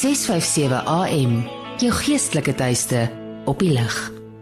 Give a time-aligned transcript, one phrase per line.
[0.00, 1.32] 657 AM.
[1.76, 3.02] Jou geestelike tuiste
[3.44, 3.96] op die lig.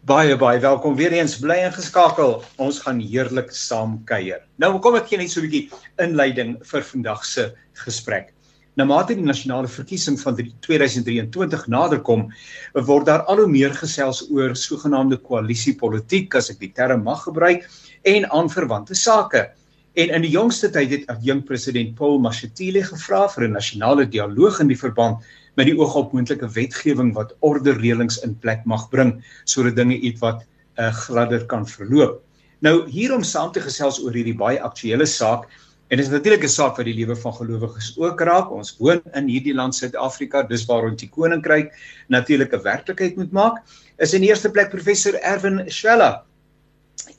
[0.05, 2.43] Baie baie welkom weer eens bly ingeskakel.
[2.61, 4.43] Ons gaan heerlik saam kuier.
[4.61, 8.35] Nou kom ek gee net so 'n bietjie inleiding vir vandag se gesprek.
[8.77, 12.27] Na mate die nasionale verkiesing van 2023 naderkom,
[12.75, 17.69] word daar al hoe meer gesels oor sogenaamde koalisiepolitiek as ek die term mag gebruik
[18.03, 19.53] en aanverwante sake.
[19.95, 24.57] En in die jongste tyd het adjunk president Paul Mashatile gevra vir 'n nasionale dialoog
[24.61, 25.23] in die verband
[25.55, 29.13] met die oog op moontlike wetgewing wat orderreëlings in plek mag bring
[29.45, 32.19] sodat dinge ietwat uh, gladder kan verloop.
[32.59, 35.47] Nou hierom saam te gesels oor hierdie baie aktuelle saak
[35.91, 38.51] en dit is natuurlik 'n saak wat die lewe van gelowiges ook raak.
[38.51, 41.71] Ons woon in hierdie land Suid-Afrika, dis waar ons die koninkryk
[42.09, 43.63] natuurlik 'n werklikheid moet maak.
[43.99, 46.25] Is in eerste plek professor Erwin Schwella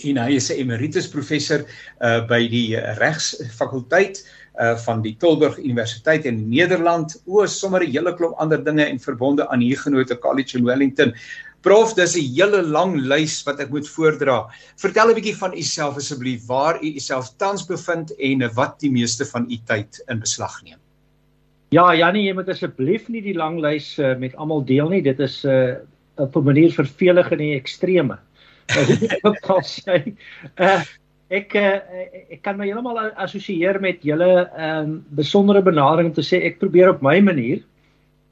[0.10, 1.66] en hy is 'n emeritus professor
[2.02, 4.24] uh by die regsfakulteit
[4.60, 7.16] uh van die Tilburg Universiteit in Nederland.
[7.26, 11.14] O, sommer 'n hele klomp ander dinge en verbonde aan Huguenot College in Wellington.
[11.62, 14.48] Prof, dis 'n hele lang lys wat ek moet voordra.
[14.78, 18.92] Vertel 'n bietjie van u self asseblief, waar u uself tans bevind en wat die
[18.92, 20.80] meeste van u tyd in beslag neem.
[21.72, 25.02] Ja, Jannie, jy moet asseblief nie die lang lys uh, met almal deel nie.
[25.02, 25.76] Dit is 'n uh,
[26.18, 28.20] op 'n manier vervelig in die extreme
[29.24, 30.16] wat sal sê.
[30.58, 30.84] Uh
[31.34, 31.80] ek uh,
[32.30, 36.60] ek kan my heeltemal assosieer met julle ehm um, besondere benadering om te sê ek
[36.62, 37.64] probeer op my manier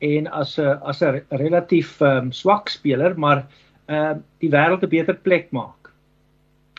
[0.03, 3.47] en as 'n as 'n relatief ehm um, swak speler, maar
[3.87, 5.89] ehm uh, die wêreld 'n beter plek maak.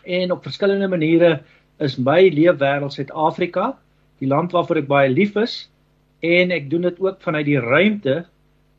[0.05, 1.43] En op verskillende maniere
[1.81, 3.77] is my leefwêreld Suid-Afrika,
[4.21, 5.69] die land waarvoor ek baie lief is
[6.23, 8.25] en ek doen dit ook vanuit die ruimte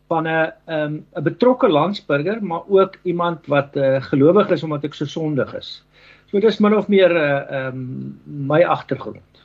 [0.08, 4.84] van 'n 'n um, 'n betrokke landsburger, maar ook iemand wat uh, gelowig is omdat
[4.84, 5.84] ek so sondig is.
[6.32, 9.36] So dis min of meer 'n uh, eh, um, my agtergrond.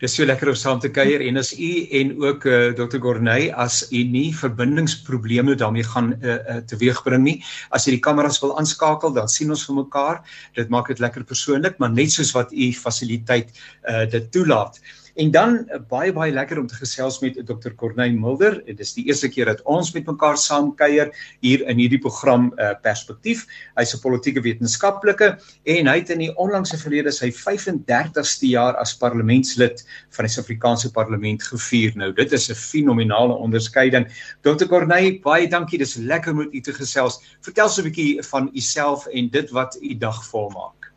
[0.00, 1.70] Dis so lekker om saam te kuier en as u
[2.00, 2.98] en ook uh, eh, Dr.
[3.02, 7.36] Gorney as u nie verbindingsprobleme daarmee gaan uh, uh, teweegbring nie.
[7.70, 10.22] As jy die kameras wil aanskakel, dan sien ons vir mekaar.
[10.58, 13.54] Dit maak dit lekker persoonlik, maar net soos wat u fasiliteit
[13.88, 14.80] uh, dit toelaat.
[15.14, 17.72] En dan uh, baie baie lekker om te gesels met Dr.
[17.76, 18.60] Corneil Mulder.
[18.66, 21.10] Dit is die eerste keer dat ons met mekaar saam kuier
[21.40, 23.46] hier in hierdie program uh, Perspektief.
[23.78, 28.96] Hy's 'n politieke wetenskaplike en hy het in die onlangse verlede sy 35ste jaar as
[28.96, 31.92] parlementslid van die Suid-Afrikaanse Parlement gevier.
[31.96, 34.06] Nou, dit is 'n fenominale onderskeiding.
[34.42, 34.66] Dr.
[34.66, 35.78] Corneil, baie dankie.
[35.78, 37.20] Dis lekker om met u te gesels.
[37.40, 40.92] Vertel so 'n bietjie van u self en dit wat u dag volmaak.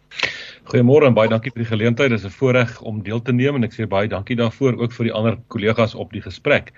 [0.63, 2.09] Goeiemôre en baie dankie vir die geleentheid.
[2.13, 4.94] Dit is 'n voorreg om deel te neem en ek sê baie dankie daarvoor ook
[4.94, 6.72] vir die ander kollegas op die gesprek.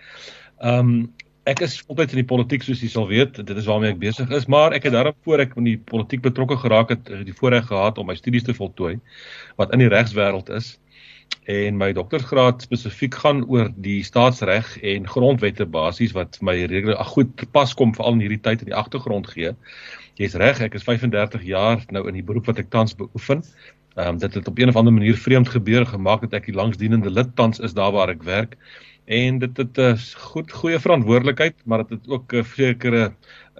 [0.62, 1.14] Ehm um,
[1.46, 3.36] ek is altyd in die politiek soos jy sal weet.
[3.46, 6.22] Dit is waarmee ek besig is, maar ek het daarop voor ek in die politiek
[6.22, 9.00] betrokke geraak het, die voorreg gehad om my studies te voltooi
[9.56, 10.80] wat in die regswêreld is
[11.46, 17.46] en my doktorsgraad spesifiek gaan oor die staatsreg en grondwette basies wat my redelik goed
[17.52, 19.54] pas kom veral in hierdie tyd in die agtergrond gee.
[20.16, 23.42] Jy's reg, ek is 35 jaar nou in die beroep wat ek tans beoefen.
[23.96, 26.56] Ehm um, dit het op een of ander manier vreemd gebeur gemaak dat ek die
[26.56, 28.56] langsdienende lid tans is daar waar ek werk.
[29.12, 33.04] En dit het 'n uh, goed goeie verantwoordelikheid maar dit het ook 'n uh, sekere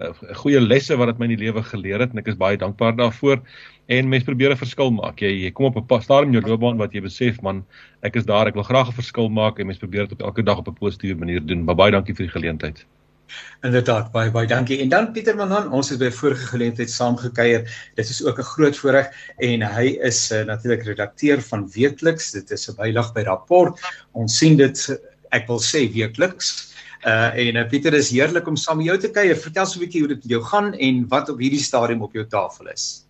[0.00, 2.56] uh, goeie lesse wat dit my in die lewe geleer het en ek is baie
[2.56, 3.44] dankbaar daarvoor.
[3.86, 5.20] En mens probeer 'n verskil maak.
[5.20, 7.64] Jy jy kom op 'n stadium in jou loopbaan wat jy besef man
[8.00, 10.42] ek is daar ek wil graag 'n verskil maak en mens probeer dit op elke
[10.42, 11.64] dag op 'n positiewe manier doen.
[11.64, 12.86] Maar baie dankie vir die geleentheid
[13.66, 14.78] Inderdaad, baie baie dankie.
[14.84, 17.64] En dan Pieter Manan, ons het by vorige geleentheid saamgekuier.
[17.98, 19.08] Dit is ook 'n groot voorreg
[19.38, 22.30] en hy is uh, natuurlik redakteur van Weekliks.
[22.32, 23.80] Dit is 'n bylag by rapport.
[24.12, 24.76] Ons sien dit
[25.30, 26.74] ek wil sê weekliks.
[27.06, 29.36] Uh en uh, Pieter is heerlik om saam met jou te kuier.
[29.36, 32.12] Vertel so 'n bietjie hoe dit met jou gaan en wat op hierdie stadium op
[32.12, 33.06] jou tafel is.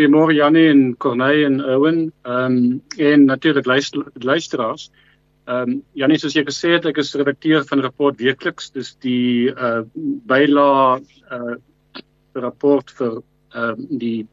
[0.00, 2.12] Goeiemôre Janie en Corneille en Owen.
[2.22, 4.90] Ehm um, en natuurlik luister, luisteraars.
[4.90, 5.09] Ehm
[5.46, 9.82] um, Janie soos jy gesê het, ek is redakteur van Rapport Weekliks, dis die uh
[10.30, 11.56] bylaag uh
[12.34, 13.22] rapport vir
[13.54, 14.26] ehm um, die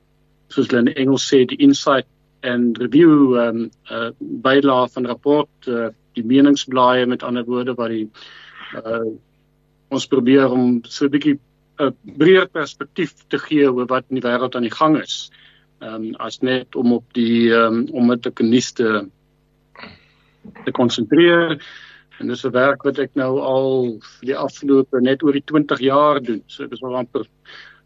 [0.53, 2.07] soos hulle in Engels sê die insight
[2.43, 7.89] and review ehm um, uh, bylaag van rapport uh, die meningsblaaie met ander woorde wat
[7.93, 8.05] die
[8.77, 9.09] uh,
[9.89, 11.39] ons probeer om so 'n bietjie
[11.79, 15.29] 'n breër perspektief te gee oor wat in die wêreld aan die gang is.
[15.81, 19.09] Ehm um, as net om op die ehm um, om met die keniste te
[20.71, 21.57] konsentreer
[22.19, 25.79] en dis 'n werk wat ek nou al vir die afgelope net oor die 20
[25.79, 26.43] jaar doen.
[26.47, 27.25] So ek is al amper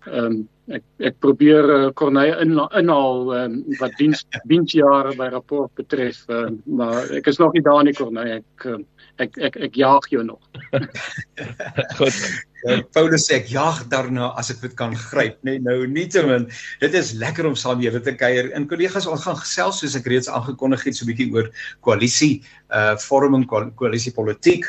[0.08, 5.72] ehm um, ek ek probeer uh, Corneille in, inhaal um, wat diens diensjare by rapport
[5.80, 8.42] betref, uh, maar ek is nog nie daar nie Corneille.
[8.42, 8.80] Ek uh,
[9.22, 10.40] ek ek ek jaag jou nog.
[12.00, 12.24] Goed.
[12.62, 15.56] Ja, Paulus sê ek jag daarna as ek dit kan gryp, nê.
[15.58, 16.46] Nee, nou nietemin,
[16.84, 18.52] dit is lekker om saam julle te kuier.
[18.58, 21.50] In kollegas ons gaan gesels soos ek reeds aangekondig het so 'n bietjie oor
[21.82, 24.66] koalisie, uh vorming koalisie politiek,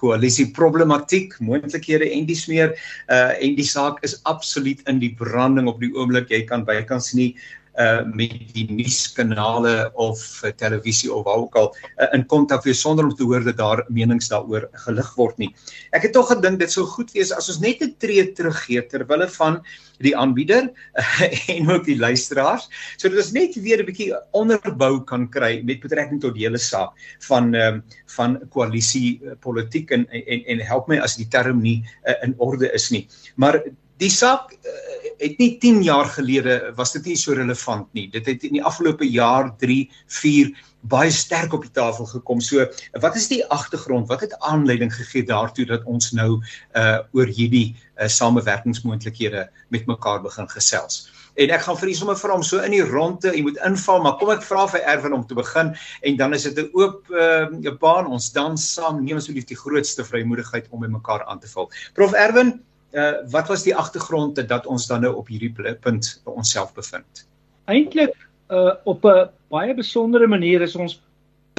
[0.00, 2.72] koalisie problematiek, moontlikhede en dis meer.
[3.12, 5.12] Uh en die saak is absoluut in die
[5.44, 6.32] branding op die oomblik.
[6.32, 7.34] Jy kan bykans nie
[7.74, 12.78] uh met die nuuskanale of uh, televisie of waar ook al uh, in kontak wees
[12.78, 15.48] sonder om te hoor dat daar menings daaroor gelig word nie.
[15.90, 19.02] Ek het tog gedink dit sou goed wees as ons net 'n tree teruggee ter
[19.10, 19.58] wille van
[19.98, 21.26] die aanbieder uh,
[21.56, 26.22] en ook die luisteraars sodat ons net weer 'n bietjie onderbou kan kry met betrekking
[26.22, 26.94] tot die hele saak
[27.26, 31.82] van um, van koalisie uh, politiek en, en en help my as die term nie
[32.06, 33.08] uh, in orde is nie.
[33.34, 33.64] Maar
[33.98, 34.93] die saak uh,
[35.24, 38.06] het nie 10 jaar gelede was dit nie so relevant nie.
[38.12, 39.80] Dit het in die afgelope jaar 3,
[40.20, 40.52] 4
[40.84, 42.42] baie sterk op die tafel gekom.
[42.44, 42.66] So,
[43.00, 44.08] wat is die agtergrond?
[44.08, 46.42] Wat het aanleiding gegee daartoe dat ons nou
[46.76, 51.06] uh oor hierdie uh, samewerkingsmoontlikhede met mekaar begin gesels?
[51.34, 54.04] En ek gaan vir u sommer vra om so in die ronde, u moet inval,
[54.04, 55.72] maar kom ek vra vir Erwin om te begin
[56.06, 58.06] en dan is dit 'n oop uh baan.
[58.06, 61.70] Ons dan saam neem asseblief die grootste vrymoedigheid om by mekaar aan te val.
[61.94, 62.60] Prof Erwin,
[62.94, 67.26] uh, wat was die agtergrond dat ons dan nou op hierdie punt onsself bevind?
[67.64, 68.14] Eintlik
[68.48, 71.00] uh, op 'n baie besondere manier is ons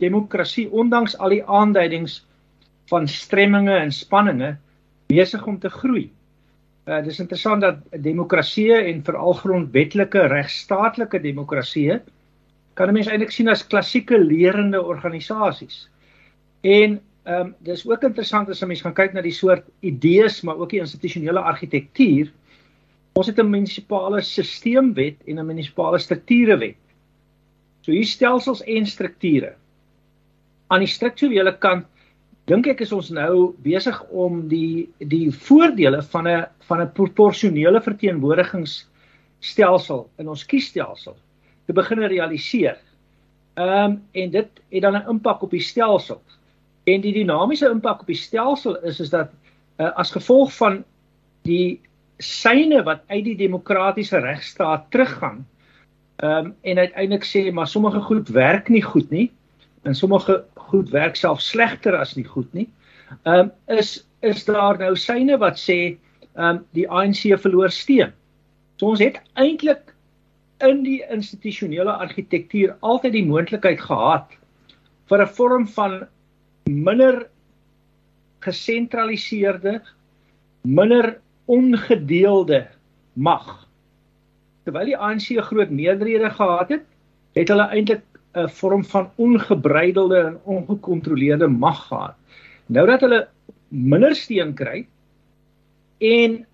[0.01, 2.25] demokrasie ondanks al die aanduidings
[2.91, 4.55] van stremminge en spanninge
[5.07, 6.09] besig om te groei.
[6.85, 11.99] Uh dis interessant dat demokrasie en veral grondwetlike regstaatlike demokrasie
[12.73, 15.89] kan 'n mens eintlik sien as klassieke lerende organisasies.
[16.61, 20.41] En Ehm um, dis ook interessant as 'n mens gaan kyk na die soort idees
[20.41, 22.31] maar ook die institusionele argitektuur.
[23.17, 26.75] Ons het 'n munisipale stelselwet en 'n munisipale strukturewet.
[27.81, 29.55] So hier stelsels en strukture.
[30.67, 31.85] Aan die strukturele kant
[32.45, 37.81] dink ek is ons nou besig om die die voordele van 'n van 'n proporsionele
[37.81, 41.17] verteenwoordigingsstelsel in ons kiesstelsel
[41.65, 42.77] te begin realiseer.
[43.55, 46.21] Ehm um, en dit het dan 'n impak op die stelsel.
[46.85, 49.31] En die dinamiese impak op die stelsel is is dat
[49.77, 50.83] uh, as gevolg van
[51.47, 51.81] die
[52.23, 55.45] syne wat uit die demokratiese regstaat teruggaan
[56.23, 59.31] ehm um, en uiteindelik sê maar sommige goed werk nie goed nie
[59.83, 62.69] en sommige goed werk self slegter as nie goed nie.
[63.23, 65.97] Ehm um, is is daar nou syne wat sê
[66.35, 68.13] ehm um, die ANC verloor steun.
[68.79, 69.93] So ons het eintlik
[70.63, 74.31] in die institusionele argitektuur altyd die moontlikheid gehad
[75.09, 76.07] vir 'n vorm van
[76.69, 77.27] minder
[78.39, 79.81] gesentraliseerde,
[80.61, 82.67] minder ongedeelde
[83.13, 83.67] mag.
[84.65, 86.85] Terwyl die ANC 'n groot meerderhede gehad het,
[87.33, 88.03] het hulle eintlik
[88.33, 92.15] 'n vorm van ongebreidelde en ongekontroleerde mag gehad.
[92.65, 93.27] Nou dat hulle
[93.69, 94.87] minder steun kry
[95.97, 96.45] en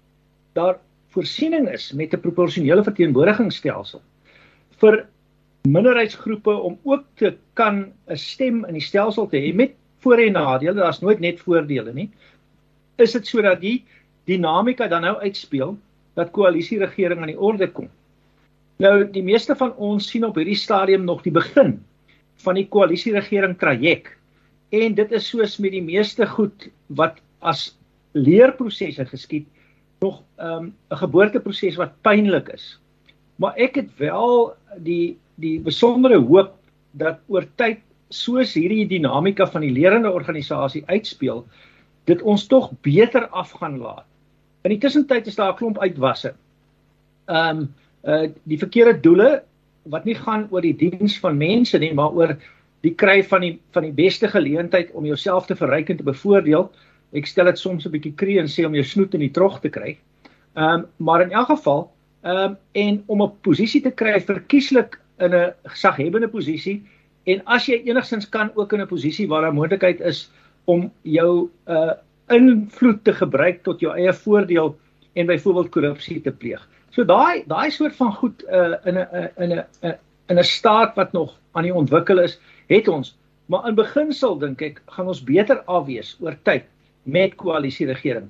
[0.54, 4.02] daar voorsiening is met 'n proporsionele verteenwoordigingsstelsel
[4.82, 5.06] vir
[5.68, 10.38] minderheidsgroepe om ook te kan 'n stem in die stelsel te hê met voor en
[10.38, 12.10] nadele, daar's nooit net voordele nie.
[13.02, 13.84] Is dit sodat die
[14.30, 15.78] dinamika dan nou uitspeel
[16.18, 17.90] dat koalisieregering aan die orde kom?
[18.82, 21.78] Nou die meeste van ons sien op hierdie stadium nog die begin
[22.42, 24.18] van die koalisieregering traject
[24.72, 27.72] en dit is soos met die meeste goed wat as
[28.18, 29.48] leerprosesse geskied
[30.02, 32.80] nog ehm, 'n um, geboorteproses wat pynlik is.
[33.36, 36.56] Maar ek het wel die die besondere hoop
[36.92, 37.80] dat oor tyd
[38.14, 41.46] soos hierdie dinamika van die lerende organisasie uitspeel,
[42.10, 44.06] dit ons tog beter af gaan laat.
[44.66, 46.34] In die tussentyd is daar 'n klomp uitwasse.
[47.28, 49.44] Ehm um, uh die verkeerde doele
[49.84, 52.38] wat nie gaan oor die diens van mense nie, maar oor
[52.82, 56.72] die kry van die van die beste geleentheid om jouself te verryk en te bevoordeel.
[57.14, 59.60] Ek stel dit soms 'n bietjie kree en sê om jou snoet in die trog
[59.62, 59.98] te kry.
[60.56, 61.92] Ehm um, maar in elk geval,
[62.24, 66.82] ehm um, en om 'n posisie te kry verkieslik in 'n gesaghebende posisie
[67.24, 70.32] En as jy enigstens kan ook in 'n posisie waar daar moontlikheid is
[70.66, 71.94] om jou uh
[72.32, 74.78] invloed te gebruik tot jou eie voordeel
[75.14, 76.62] en byvoorbeeld korrupsie te pleeg.
[76.90, 79.98] So daai daai soort van goed uh, in 'n in 'n
[80.28, 84.62] in 'n staat wat nog aan die ontwikkel is, het ons maar in beginsel dink
[84.62, 86.64] ek gaan ons beter afwees oor tyd
[87.04, 88.30] met koalisie regering.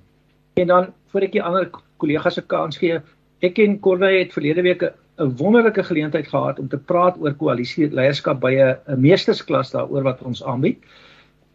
[0.53, 3.01] En dan voor ek die ander kollegas se kans gee,
[3.41, 4.93] ek en Corne het verlede week 'n
[5.37, 10.43] wonderlike geleentheid gehad om te praat oor koalisie leierskap by 'n meestersklas daaroor wat ons
[10.43, 10.79] aanbied.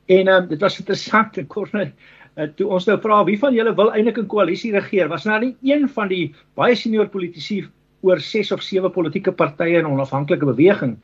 [0.06, 1.92] En um, dit was interessant en Corne
[2.36, 5.38] uh, toe ons nou vra wie van julle wil eintlik 'n koalisie regeer, was nou
[5.40, 7.64] nie een van die baie senior politici
[8.02, 10.96] oor 6 of 7 politieke partye en onafhanklike beweging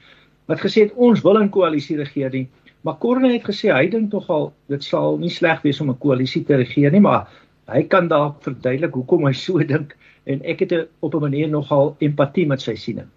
[0.47, 2.49] wat gesê het ons wil 'n koalisie regeer nie.
[2.83, 5.99] Maar Corne het gesê hy dink tog al dit sal nie sleg wees om 'n
[5.99, 7.29] koalisie te regeer nie, maar
[7.69, 11.97] hy kan dalk verduidelik hoekom hy so dink en ek het op 'n manier nogal
[11.99, 13.09] empatie met sy siening.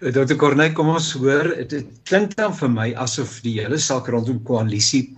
[0.00, 0.36] Dr.
[0.36, 5.16] Corne, kom ons hoor, dit klink dan vir my asof die hele saak rondom koalisie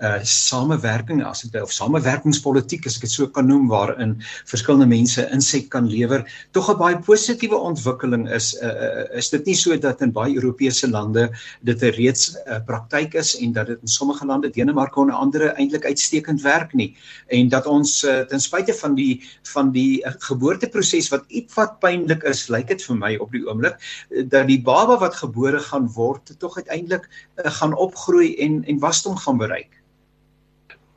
[0.00, 4.14] uh samewerking as dit of samewerkingspolitiek as ek dit so kan noem waarin
[4.46, 9.46] verskillende mense insig kan lewer tog 'n baie positiewe ontwikkeling is uh, uh is dit
[9.46, 11.28] nie so dat in baie Europese lande
[11.62, 15.48] dit 'n reeds uh, praktyk is en dat dit in sommige lande Denemarke en ander
[15.54, 16.94] eintlik uitstekend werk nie
[17.26, 22.22] en dat ons uh, ten spyte van die van die uh, geboorteproses wat ietwat pynlik
[22.22, 25.90] is lyk dit vir my op die oomblik uh, dat die baba wat gebore gaan
[25.98, 29.74] word tog uiteindelik uh, gaan opgroei en en wasdom gaan bereik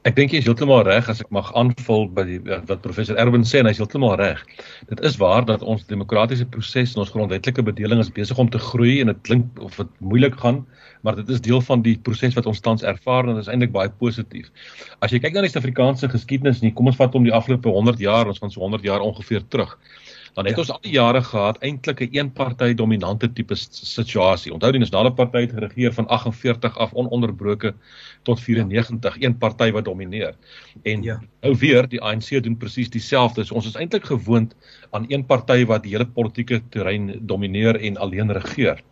[0.02, 3.44] Ek dink jy is heeltemal reg as ek mag aanvul by die, wat professor Erwin
[3.46, 4.40] sê en hy is heeltemal reg.
[4.90, 8.58] Dit is waar dat ons demokratiese proses en ons grondwetlike bedeling is besig om te
[8.64, 10.64] groei en dit klink of dit moeilik gaan,
[11.06, 13.76] maar dit is deel van die proses wat ons tans ervaar en dit is eintlik
[13.78, 14.50] baie positief.
[15.06, 18.02] As jy kyk na die Suid-Afrikaanse geskiedenis, nie, kom ons vat om die afgelope 100
[18.02, 19.78] jaar, ons gaan so 100 jaar ongeveer terug
[20.34, 20.62] dan het ja.
[20.62, 24.54] ons al die jare gehad eintlik 'n een party dominante tipe situasie.
[24.54, 27.74] Onthou die nasionale party het geregeer van 48 af ononderbroke
[28.24, 29.28] tot 94, ja.
[29.28, 30.36] een party wat domineer.
[30.84, 31.22] En ja.
[31.42, 33.44] nou weer die ANC doen presies dieselfde.
[33.44, 34.56] So ons is eintlik gewoond
[34.92, 38.84] aan een party wat die hele politieke terrein domineer en alleen regeer.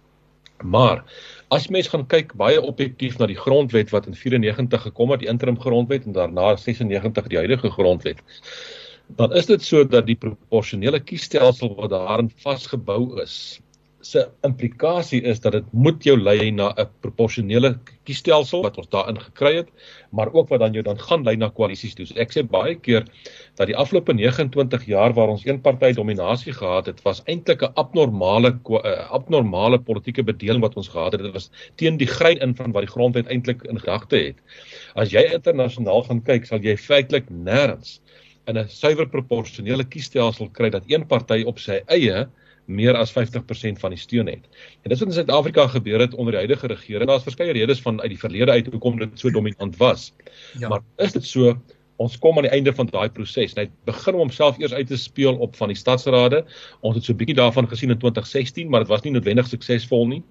[0.63, 1.03] Maar
[1.47, 5.29] as mens gaan kyk baie objektief na die grondwet wat in 94 gekom het, die
[5.29, 8.21] interim grondwet en daarna 96 die huidige grondwet
[9.15, 13.59] dan is dit so dat die proporsionele kiesstelsel wat daarin vasgebou is
[14.01, 19.19] se implikasie is dat dit moet jou lei na 'n proporsionele kiesstelsel wat ons daarin
[19.19, 19.67] gekry het,
[20.11, 22.05] maar ook wat dan jou dan gaan lei na koalisies toe.
[22.05, 23.03] So ek sê baie keer
[23.55, 27.73] dat die afgelope 29 jaar waar ons een party dominasie gehad het, was eintlik 'n
[27.75, 28.59] abnormale
[29.09, 31.21] abnormale politieke bedeling wat ons gehad het.
[31.21, 34.35] Dit was teen die grein in van wat die grondwet eintlik in gedagte het.
[34.95, 37.99] As jy internasionaal gaan kyk, sal jy feitelik nêrens
[38.49, 42.27] in 'n suiwer proporsionele kiesstelsel kry dat een party op sy eie
[42.69, 44.45] meer as 50% van die steun het.
[44.83, 47.09] En dis wat in Suid-Afrika gebeur het onder die huidige regering.
[47.09, 50.13] Daar's verskeie redes van uit die verlede uit hoekom dit so dominant was.
[50.59, 50.69] Ja.
[50.69, 51.57] Maar is dit so
[51.99, 53.55] ons kom aan die einde van daai proses.
[53.57, 56.45] Hy begin om homself eers uit te speel op van die stadsrade.
[56.79, 60.07] Ons het so 'n bietjie daarvan gesien in 2016, maar dit was nie noodwendig suksesvol
[60.07, 60.23] nie.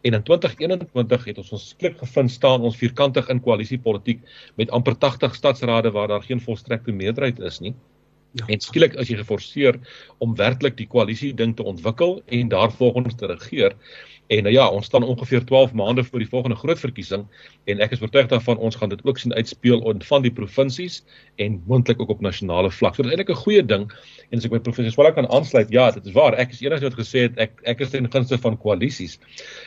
[0.00, 4.22] En in 2021 het ons ons klik gevind staan ons vierkantig in koalisiepolitiek
[4.56, 7.74] met amper 80 stadsrade waar daar geen volstrekte meerderheid is nie.
[8.38, 8.46] Ja.
[8.46, 9.76] En skielik as jy geforseer
[10.22, 13.74] om werklik die koalisie ding te ontwikkel en daarvolgens te regeer,
[14.30, 17.24] En nou ja, ons staan ongeveer 12 maande voor die volgende groot verkiesing
[17.70, 21.00] en ek is oortuig daarvan ons gaan dit ook sien uitspeel in van die provinsies
[21.42, 22.94] en moontlik ook op nasionale vlak.
[22.94, 23.88] So dit is eintlik 'n goeie ding
[24.30, 26.38] en as ek by professor Swela kan aansluit, ja, dit is waar.
[26.38, 29.18] Ek is eendag wat gesê het ek ek is ten gunste van koalisies.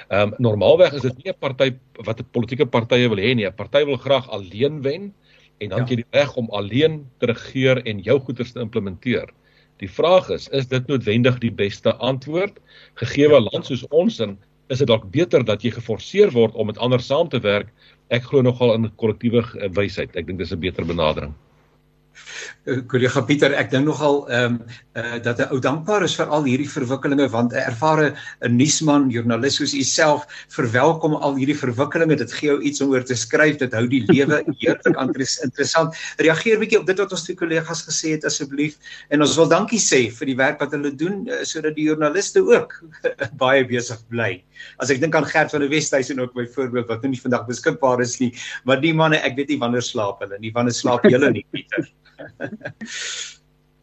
[0.08, 3.46] Ehm um, normaalweg is dit nie 'n party wat 'n politieke partye wil hê nie.
[3.46, 5.14] 'n Party wil graag alleen wen
[5.60, 5.86] en dan ja.
[5.90, 9.28] jy die reg om alleen te regeer en jou goeders te implementeer.
[9.80, 12.60] Die vraag is, is dit noodwendig die beste antwoord
[12.96, 13.40] gegee 'n ja.
[13.52, 14.40] land soos ons in
[14.70, 17.72] is dit dalk beter dat jy geforseer word om met ander saam te werk.
[18.10, 19.44] Ek glo nogal in kollektiewe
[19.76, 20.16] wysheid.
[20.16, 21.34] Ek dink dis 'n beter benadering.
[22.64, 24.60] Eh, kollega Pieter, ek dink nogal ehm um,
[24.96, 28.14] uh, dat 'n ou dankbaar is vir al hierdie verwikkelinge want 'n ervare
[28.48, 30.24] nuusman, joernalis soos u self
[30.56, 32.16] verwelkom al hierdie verwikkelinge.
[32.16, 33.58] Dit gee jou iets om oor te skryf.
[33.58, 34.96] Dit hou die lewe heerlik
[35.44, 35.96] interessant.
[36.18, 38.78] Reageer bietjie op dit wat ons twee kollegas gesê het asseblief
[39.10, 42.40] en ons wil dankie sê vir die werk wat hulle doen uh, sodat die joernaliste
[42.40, 42.80] ook
[43.44, 44.44] baie besig bly.
[44.80, 48.00] As ek dink aan Gert van der Westhuizen ook byvoorbeeld wat nou nie vandag beskikbaar
[48.02, 48.32] is nie,
[48.64, 50.54] maar die manne, ek weet nie wanneer slaap hulle nie.
[50.54, 51.90] Wanneer slaap julle nie, Pieter?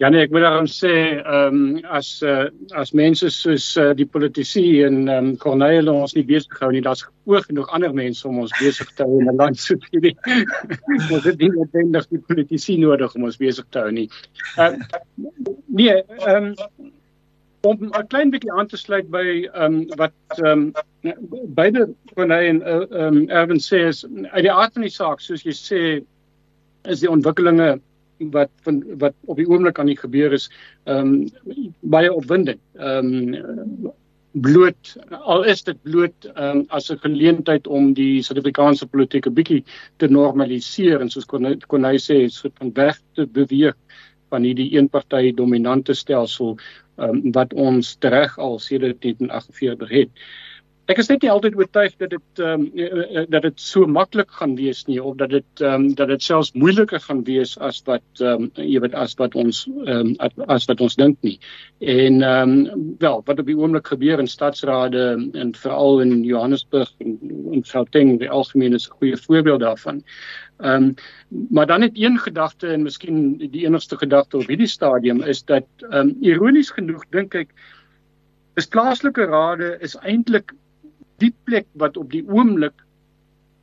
[0.01, 4.07] Ja nee, ek moet daarom sê, ehm um, as uh, as mense soos uh, die
[4.09, 8.25] politici en ehm um, Corneille ons nie besig hou nie, daar's ook genoeg ander mense
[8.29, 10.15] om ons besig te hou in 'n land so hierdie.
[11.13, 14.07] ons het nie noodwendig die politici nodig om ons besig te hou nie.
[14.57, 16.89] Ehm uh, nee, ehm um,
[17.69, 20.73] om 'n klein bietjie aan te sluit by ehm um, wat ehm
[21.05, 21.15] um,
[21.61, 24.97] beide Corneille en eh, ehm uh, um, Erwin sê is uit die aard van die
[24.97, 25.85] saak, soos jy sê,
[26.89, 27.81] is die ontwikkelinge
[28.33, 30.51] wat van wat op die oomblik aan die gebeur is
[30.85, 32.61] ehm um, baie opwindend.
[32.77, 33.93] Ehm um,
[34.33, 39.65] bloot al is dit bloot um, as 'n geleentheid om die Suid-Afrikaanse politiek 'n bietjie
[39.97, 43.75] te normaliseer en soos kon hy sê so van weg te beweeg
[44.29, 46.59] van hierdie eenpartytjie dominante stelsel
[46.97, 50.11] um, wat ons reg al sedert 1948 het.
[50.91, 54.57] Ek is net nie altyd oortuig dat dit ehm um, dat dit so maklik gaan
[54.59, 58.23] wees nie of dat dit ehm um, dat dit selfs moeiliker gaan wees as wat
[58.23, 61.37] ehm um, jy weet as wat ons ehm um, as wat ons dink nie.
[61.79, 65.05] En ehm um, wel, wat op die oomblik gebeur in stadsrade
[65.45, 67.19] en veral in Johannesburg en
[67.55, 70.03] in Gauteng, die algemeen is 'n goeie voorbeeld daarvan.
[70.59, 70.95] Ehm um,
[71.51, 75.69] maar dan net een gedagte en miskien die enigste gedagte op hierdie stadium is dat
[75.79, 77.55] ehm um, ironies genoeg dink ek
[78.57, 80.53] is plaaslike rade is eintlik
[81.21, 82.85] die plek wat op die oomblik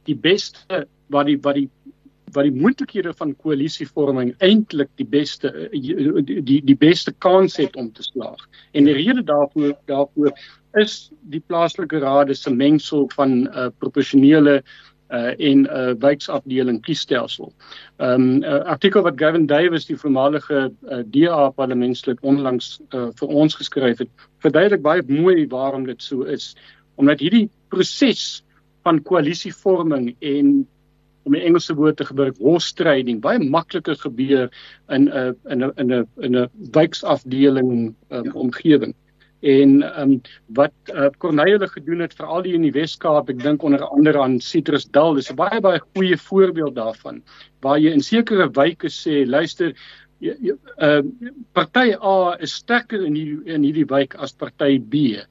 [0.08, 1.70] die beste wat die wat die
[2.36, 7.92] wat die moontlikhede van koalisievorming eintlik die beste die die die beste kans het om
[7.92, 8.44] te slaag.
[8.74, 10.34] En die rede daarvoor daarvoor
[10.78, 14.64] is die plaaslike raad se mengsel van 'n uh, proporsionele
[15.10, 17.54] uh in 'n uh, wijkafdeling kiesstelsel.
[17.98, 23.08] Ehm um, 'n uh, artikel wat Gavin Davis die voormalige uh, DA parlementslid onlangs uh,
[23.16, 26.56] vir ons geskryf het, verduidelik baie mooi waarom dit so is
[26.98, 28.44] omdat hierdie proses
[28.86, 30.68] van koalisievorming en
[31.28, 34.48] om 'n Engelse woord te gebruik, horse trading baie makliker gebeur
[34.90, 38.32] in 'n in 'n in 'n in 'n wijksafdeling um, ja.
[38.32, 38.96] omgewing.
[39.40, 43.64] En ehm um, wat uh, Corneille gedoen het veral die in die Wes-Kaap, ek dink
[43.64, 47.22] onder andere aan Citrusdal, dis 'n baie baie goeie voorbeeld daarvan
[47.62, 49.76] waar jy in sekere wyke sê, luister,
[50.22, 55.22] ehm uh, party A is sterker in hierdie in hierdie wijk as party B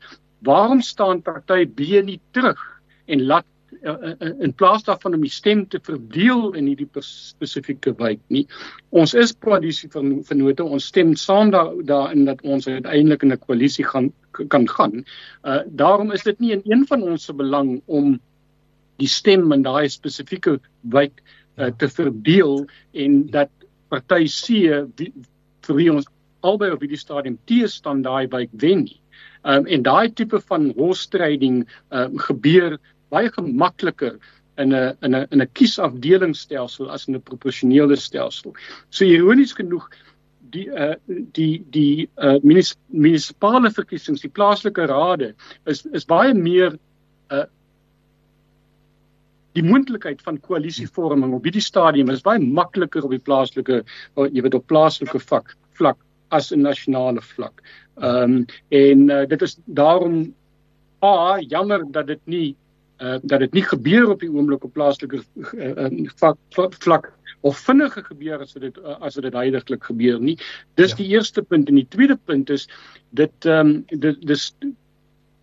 [0.44, 2.60] waarom staan party B nie terug
[3.06, 3.46] en laat
[3.82, 8.46] uh, in plaas daarvan om die stem te verdeel in hierdie spesifieke wijk nie?
[8.90, 13.44] Ons is koalisie van vennote ons stem saam daar daarin dat ons uiteindelik in 'n
[13.46, 14.12] koalisie gaan
[14.48, 15.04] kan gaan.
[15.44, 18.18] Uh, daarom is dit nie in een van ons se belang om
[18.96, 21.22] die stem in daai spesifieke wijk
[21.56, 23.50] uh, te verdeel en dat
[23.88, 24.46] party C
[24.96, 25.12] wie,
[25.66, 26.06] vir wie ons
[26.40, 29.00] albei op hierdie stadium teestand daai wijk wen nie
[29.46, 31.60] Um, en daai tipe van horse-trading
[31.94, 32.78] um, gebeur
[33.14, 34.16] baie gemakliker
[34.58, 38.54] in 'n in 'n in 'n kiesafdelingsstelsel as in 'n proporsionele stelsel.
[38.90, 39.88] So ironies genoeg
[40.50, 45.34] die uh, die die uh, munis, munisipale verkiesings, die plaaslike rade
[45.66, 46.78] is is baie meer
[47.30, 47.46] uh,
[49.56, 53.84] die moontlikheid van koalisievorming op hierdie stadium is baie makliker op die plaaslike
[54.16, 55.98] jy weet op plaaslike vlak vlak
[56.28, 57.62] as 'n nasionale vlak.
[57.96, 60.34] Ehm um, en uh, dit is daarom
[61.02, 62.56] a jammer dat dit nie
[62.98, 65.20] uh, dat dit nie gebeur op die oomblik op plaaslike
[65.54, 66.38] uh, vlak,
[66.78, 70.36] vlak of vinniger gebeur as dit uh, as dit heidaglik gebeur nie.
[70.74, 70.96] Dis ja.
[71.02, 72.68] die eerste punt en die tweede punt is
[73.10, 74.52] dit ehm um, dit dis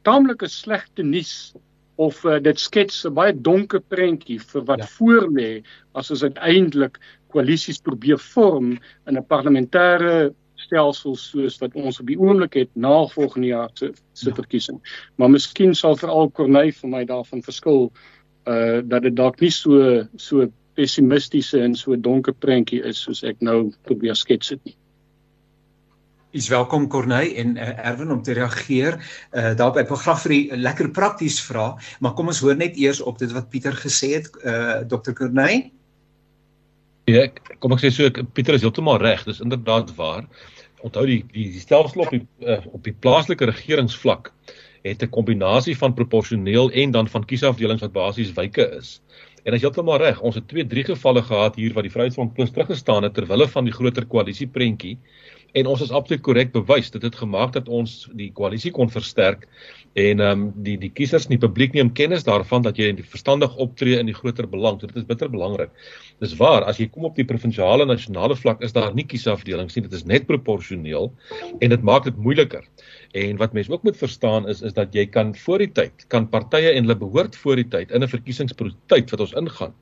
[0.03, 1.53] taamlike slegte nuus
[1.95, 4.87] of uh, dit skets 'n baie donker prentjie vir wat ja.
[4.97, 6.97] voor lê as ons uiteindelik
[7.33, 13.03] koalisies probeer vorm in 'n parlementêre stelsel soos wat ons op die oomblik het na
[13.11, 14.35] volgende jaar se se ja.
[14.35, 14.79] verkiesing.
[15.15, 17.89] Maar miskien sal veral Corneille vir my daarvan verskil
[18.49, 23.41] uh dat dit dalk nie so so pessimistiese en so donker prentjie is soos ek
[23.41, 24.75] nou probeer skets dit nie.
[26.33, 28.97] Is welkom Corneille en uh, Erwin om te reageer.
[29.31, 32.77] Uh daarop ek wil graag vir u lekker prakties vra, maar kom ons hoor net
[32.81, 35.69] eers op dit wat Pieter gesê het, uh Dr Corneille.
[37.11, 37.27] Ja,
[37.59, 40.25] kom ek sê so ek Pieter is heeltemal reg, dis inderdaad waar
[40.83, 44.31] onthou die die, die stelsel op die uh, op die plaaslike regeringsvlak
[44.83, 48.99] het 'n kombinasie van proporsioneel en dan van kiesafdelings wat basies wyke is.
[49.43, 52.33] En as jy heeltemal reg, ons het twee drie gevalle gehad hier waar die Vryheidsfront
[52.33, 54.97] plus teruggestaan het ter wille van die groter koalisie prentjie
[55.53, 59.47] en ons is absoluut korrek bewys dit het gemaak dat ons die koalisie kon versterk
[59.93, 63.53] en ehm um, die die kiesers en die publiek neem kennis daarvan dat jy verstandig
[63.61, 64.79] optree in die groter belang.
[64.81, 65.69] So dit is bitter belangrik.
[66.23, 69.85] Dis waar as jy kom op die provinsiale nasionale vlak is daar nie kiesafdelings nie.
[69.85, 71.11] Dit is net proporsioneel
[71.59, 72.65] en dit maak dit moeiliker.
[73.13, 76.29] En wat mense ook moet verstaan is is dat jy kan voor die tyd kan
[76.29, 79.73] partye en hulle behoort voor die tyd in 'n verkiesingsproses wat ons ingaan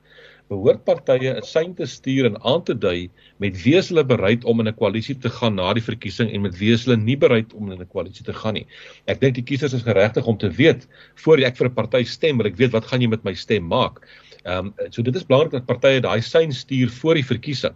[0.52, 3.10] behoort partye 'n sein te stuur en aan te dui
[3.40, 6.58] met wie hulle bereid om in 'n koalisie te gaan na die verkiesing en met
[6.60, 8.68] wie hulle nie bereid om in 'n koalisie te gaan nie.
[9.08, 10.88] Ek dink die kiesers is geregtig om te weet
[11.24, 13.64] voor ek vir 'n party stem, wil ek weet wat gaan jy met my stem
[13.64, 14.02] maak.
[14.43, 17.75] Ehm um, so dit is belangrik dat partye daai sein stuur voor die verkiesing.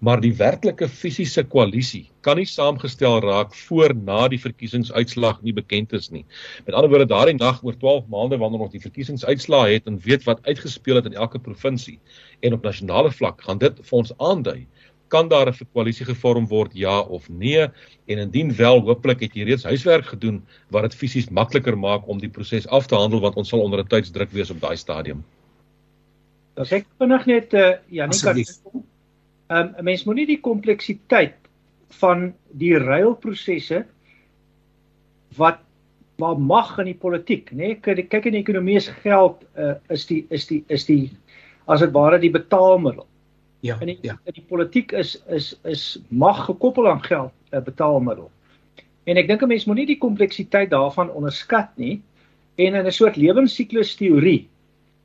[0.00, 5.92] Maar die werklike fisiese koalisie kan nie saamgestel raak voor na die verkiesingsuitslag nie bekend
[5.92, 6.24] is nie.
[6.64, 10.24] Met ander woorde daardie nag oor 12 maande wanneer ons die verkiesingsuitslae het en weet
[10.24, 11.98] wat uitgespeel het in elke provinsie
[12.40, 14.66] en op nasionale vlak gaan dit vir ons aandui
[15.08, 17.68] kan daar 'n koalisie gevorm word ja of nee
[18.06, 22.18] en indien wel hooplik het jy reeds huiswerk gedoen wat dit fisies makliker maak om
[22.18, 25.24] die proses af te handel want ons sal onder 'n tydsdruk wees op daai stadium.
[26.56, 28.80] As ek vinnig net uh, Janika ehm
[29.48, 31.36] um, 'n mens moenie die kompleksiteit
[32.00, 33.84] van die ruilprosesse
[35.36, 35.60] wat
[36.16, 37.74] waar mag in die politiek, nê?
[37.76, 41.10] Nee, kyk in die ekonomie is geld uh, is die is die is die
[41.68, 43.06] as dit ware die betaalmiddel.
[43.60, 43.76] Ja.
[43.80, 44.16] In die, ja.
[44.24, 48.30] in die politiek is is is mag gekoppel aan geld 'n betaalmiddel.
[49.04, 52.00] En ek dink 'n mens moenie die kompleksiteit daarvan onderskat nie
[52.56, 54.48] en in 'n soort lewensiklus teorie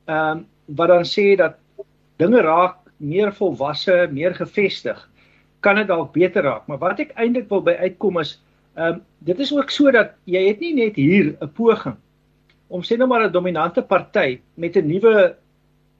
[0.06, 1.58] ehm um, wat dan sê dat
[2.16, 4.98] dinge raak meer volwasse, meer gevestig,
[5.60, 6.66] kan dit dalk beter raak.
[6.66, 8.38] Maar wat ek eintlik wil by uitkom is
[8.74, 11.96] ehm um, dit is ook so dat jy het nie net hier 'n poging
[12.68, 15.36] om sê nou maar 'n dominante party met 'n nuwe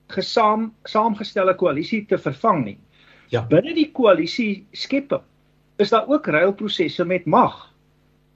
[0.08, 2.78] gesaam saamgestelde koalisie te vervang nie.
[3.28, 3.44] Ja.
[3.46, 5.22] Binne die koalisie skepping
[5.76, 7.72] is daar ook ruilprosesse met mag.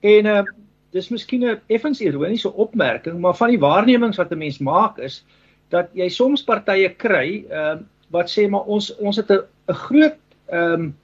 [0.01, 0.43] En uh
[0.91, 5.25] dis miskien 'n effens ironiese opmerking, maar van die waarnemings wat 'n mens maak is
[5.69, 7.77] dat jy soms partye kry uh
[8.09, 10.95] wat sê maar ons ons het 'n groot ehm um,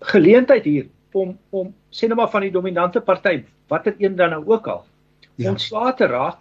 [0.00, 4.42] geleentheid hier om om sê nou maar van die dominante party watter een dan nou
[4.46, 4.84] ook al
[5.34, 5.50] ja.
[5.50, 6.38] ontslae te raak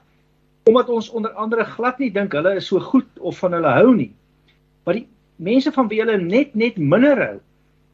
[0.70, 3.94] omdat ons onder andere glad nie dink hulle is so goed of van hulle hou
[3.96, 4.12] nie.
[4.86, 7.38] Maar die mense van wie hulle net net minder hou,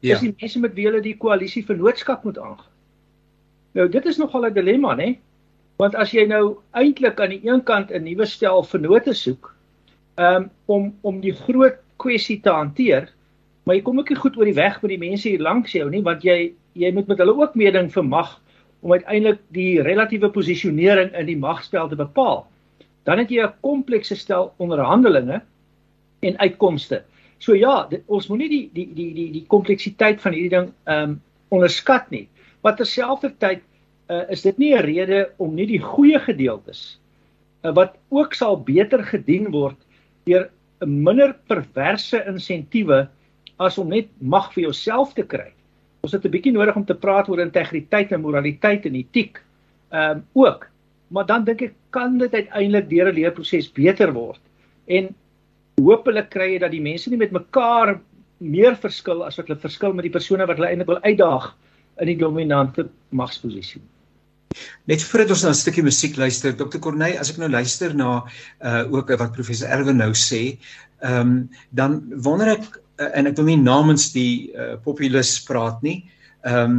[0.04, 0.16] ja.
[0.16, 2.72] is die mense met wie hulle die koalisie vennootskap moet aangaan.
[3.76, 5.16] Nou dit is nogal 'n dilemma, né?
[5.76, 9.54] Want as jy nou eintlik aan die een kant 'n nuwe stel vennote soek,
[10.16, 13.12] um, om om die groot kwessie te hanteer,
[13.64, 15.90] maar jy kom ook nie goed oor die weg met die mense hier langs jou
[15.90, 18.40] nie, want jy jy moet met hulle ook meeding vir mag
[18.80, 22.46] om uiteindelik die relatiewe posisionering in die magspel te bepaal
[23.06, 25.42] dan het jy 'n komplekse stel onderhandelinge
[26.20, 27.04] en uitkomste.
[27.38, 31.10] So ja, dit, ons moenie die die die die die kompleksiteit van hierdie ding ehm
[31.10, 32.28] um, onderskat nie.
[32.62, 33.62] Maar terselfdertyd
[34.10, 36.98] uh, is dit nie 'n rede om nie die goeie gedeeltes
[37.64, 39.76] uh, wat ook sal beter gedien word
[40.24, 43.08] deur 'n minder perverse insentiewe
[43.58, 45.52] as om net mag vir jouself te kry.
[46.02, 49.42] Ons het 'n bietjie nodig om te praat oor integriteit en moraliteit en etiek
[49.90, 50.70] ehm um, ook
[51.08, 54.40] maar dan dink ek kan dit uiteindelik deur 'n leerproses beter word.
[54.86, 55.14] En
[55.80, 58.00] hopelik kry jy dat die mense nie met mekaar
[58.38, 61.54] meer verskil as wat hulle verskil met die persone wat hulle eintlik wil uitdaag
[62.00, 63.82] in die dominante magsposisie.
[64.90, 66.78] Net voordat ons nou 'n stukkie musiek luister, Dr.
[66.78, 68.10] Corney, as ek nou luister na
[68.62, 70.58] uh ook wat professor Erwin nou sê,
[71.02, 71.32] ehm um,
[71.70, 72.68] dan wonder ek
[73.00, 75.98] uh, en ek wil nie namens die uh, populis praat nie,
[76.44, 76.78] ehm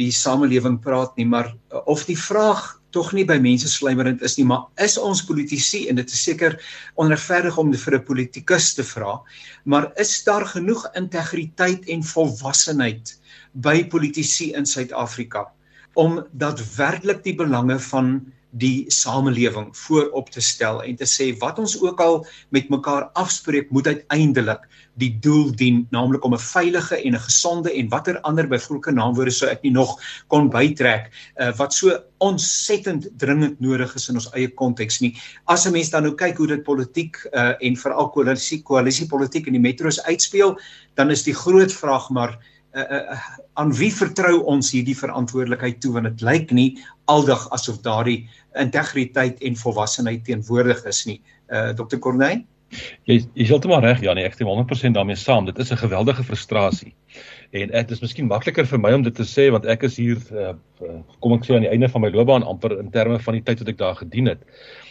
[0.00, 4.36] die samelewing praat nie, maar uh, of die vraag tog nie by mense slymerend is
[4.38, 6.58] nie, maar is ons politici en dit is seker
[7.00, 9.20] onregverdig om vir 'n politikus te vra,
[9.64, 13.18] maar is daar genoeg integriteit en volwassenheid
[13.54, 15.48] by politici in Suid-Afrika
[15.94, 18.20] om daadwerklik die belange van
[18.54, 22.20] die samelewing voorop te stel en te sê wat ons ook al
[22.54, 24.62] met mekaar afspreek moet uiteindelik
[25.02, 29.30] die doel dien naamlik om 'n veilige en 'n gesonde en watter ander byvoeglike naamwoorde
[29.30, 34.30] sou ek nie nog kon bytrek uh, wat so ontsettend dringend nodig is in ons
[34.32, 35.18] eie konteks nie.
[35.46, 39.46] As 'n mens dan nou kyk hoe dit politiek uh, en veral koalisie koalisie politiek
[39.46, 40.58] in die metro's uitspeel
[40.94, 43.18] dan is die groot vraag maar uh, uh,
[43.60, 46.70] aan wie vertrou ons hierdie verantwoordelikheid toe want dit lyk nie
[47.10, 48.24] aldag asof daardie
[48.60, 51.20] integriteit en volwassenheid teenwoordig is nie.
[51.52, 51.98] Uh Dr.
[51.98, 52.44] Corneille?
[53.06, 55.46] Jy jy heeltemal reg Janie, ek stem 100% daarmee saam.
[55.46, 56.94] Dit is 'n geweldige frustrasie.
[57.52, 60.18] En dit is miskien makliker vir my om dit te sê want ek is hier
[60.32, 60.54] uh,
[61.20, 63.58] kom ek sê aan die einde van my loopbaan amper in terme van die tyd
[63.58, 64.42] wat ek daar gedien het.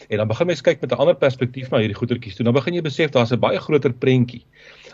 [0.09, 2.45] En dan begin mens kyk met 'n ander perspektief na hierdie goetertjies toe.
[2.45, 4.45] Dan begin jy besef daar's 'n baie groter prentjie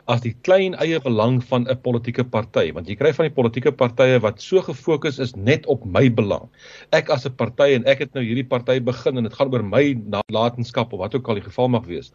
[0.10, 3.72] as die klein eie belang van 'n politieke party want jy kry van die politieke
[3.82, 6.50] partye wat so gefokus is net op my belang.
[6.92, 9.64] Ek as 'n party en ek het nou hierdie party begin en dit gaan oor
[9.64, 12.12] my nalatenskap of wat ook al die geval mag wees.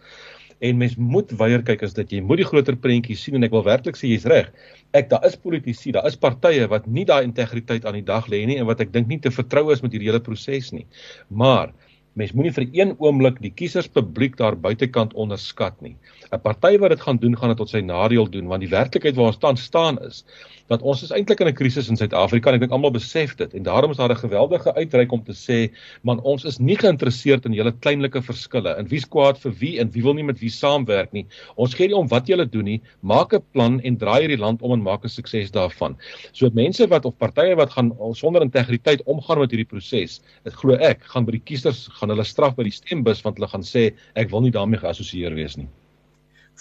[0.61, 3.55] En mens moet weier kyk as dit jy moet die groter prentjie sien en ek
[3.55, 4.51] wil werklik sê jy's reg.
[4.93, 8.45] Ek daar is politici, daar is partye wat nie daai integriteit aan die dag lê
[8.47, 10.87] nie en wat ek dink nie te vertrou is met hierdie hele proses nie.
[11.31, 11.71] Maar
[12.15, 15.97] mens moenie vir een oomblik die kieserspubliek daar buitekant onderskat nie.
[16.33, 19.17] 'n Party wat dit gaan doen, gaan dit tot sy nadeel doen want die werklikheid
[19.17, 20.25] waar ons tans staan is
[20.73, 23.55] dat ons is eintlik in 'n krisis in Suid-Afrika en ek dink almal besef dit
[23.55, 25.71] en daarom is daar 'n geweldige uitreik om te sê
[26.03, 29.91] man ons is nie geïnteresseerd in julle kleinlike verskille en wie's kwaad vir wie en
[29.91, 31.27] wie wil nie met wie saamwerk nie.
[31.57, 32.81] Ons gee nie om wat julle doen nie.
[33.03, 35.97] Maak 'n plan en draai hierdie land om en maak 'n sukses daarvan.
[36.33, 40.75] So mense wat of partye wat gaan sonder integriteit omgaan met hierdie proses, dit glo
[40.75, 43.95] ek gaan by die kiesers gaan hulle straf by die stembus want hulle gaan sê
[44.15, 45.69] ek wil nie daarmee geassosieer wees nie.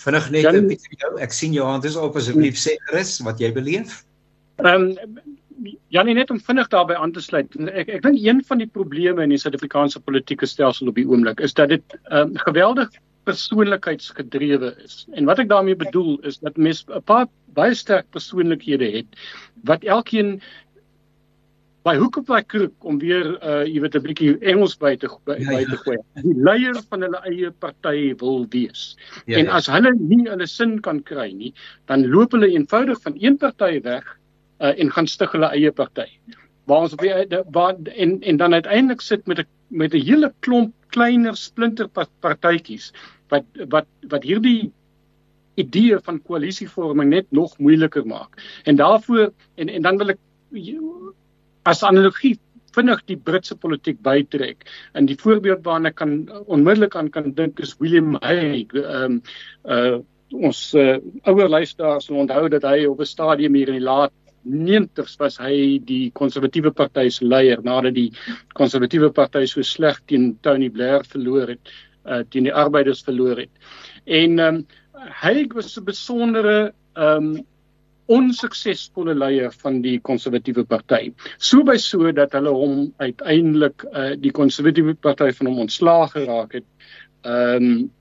[0.03, 1.19] Vinnig net 'n bietjie jou.
[1.19, 4.03] Ek sien jou hand is op asseblief sê gerus wat jy beleef.
[4.63, 5.19] Ehm um,
[5.93, 7.47] Janie net om vinnig daarbey aan te sluit.
[7.69, 11.39] Ek ek dink een van die probleme in die Suid-Afrikaanse politieke stelsel op die oomblik
[11.39, 12.89] is dat dit ehm um, geweldig
[13.23, 15.05] persoonlikheidsgedrewe is.
[15.13, 19.07] En wat ek daarmee bedoel is dat mens 'n paar baie sterk persoonlikhede het
[19.63, 20.41] wat elkeen
[21.83, 25.09] by hoek op by kroeg om weer uh jy weet 'n bietjie Engels by te
[25.27, 25.81] by, ja, by te ja.
[25.83, 25.97] gooi.
[26.23, 28.95] Die leier van hulle eie party wil wees.
[29.25, 29.57] Ja, en ja.
[29.59, 31.51] as hulle nie hulle sin kan kry nie,
[31.91, 34.05] dan loop hulle eenvoudig van een party weg
[34.61, 36.07] uh en gaan stig hulle eie party.
[36.71, 40.31] Waar ons op die waar en en dan uiteindelik sit met 'n met 'n hele
[40.39, 41.89] klomp kleiner splinter
[42.21, 42.93] partytjies
[43.29, 44.71] wat wat wat hierdie
[45.55, 48.39] idee van koalisievorming net nog moeiliker maak.
[48.63, 50.19] En daaroor en en dan wil ek
[51.65, 52.37] as analogie
[52.73, 54.65] vinnig die Britse politiek bytrek.
[54.93, 58.81] En die voorbeeld waarna ek kan onmiddellik aan kan dink is William Hague.
[58.81, 59.21] Ehm um,
[59.65, 60.01] uh
[60.33, 60.95] ons uh,
[61.29, 64.11] ouer luisteraars sal onthou dat hy op 'n stadium hier in die laat
[64.43, 68.09] 90s was hy die konservatiewe party se leier nadat die
[68.57, 71.69] konservatiewe party so sleg teen Tony Blair verloor het,
[72.05, 73.51] uh teen die arbeiders verloor het.
[74.05, 77.45] En ehm um, Hague was 'n besondere ehm um,
[78.11, 81.13] onsuksesvolle leier van die konservatiewe party.
[81.37, 86.59] So by so dat hulle hom uiteindelik uh, die konservatiewe party van hom ontslaag geraak
[86.59, 86.67] het.
[87.23, 87.91] Ehm um,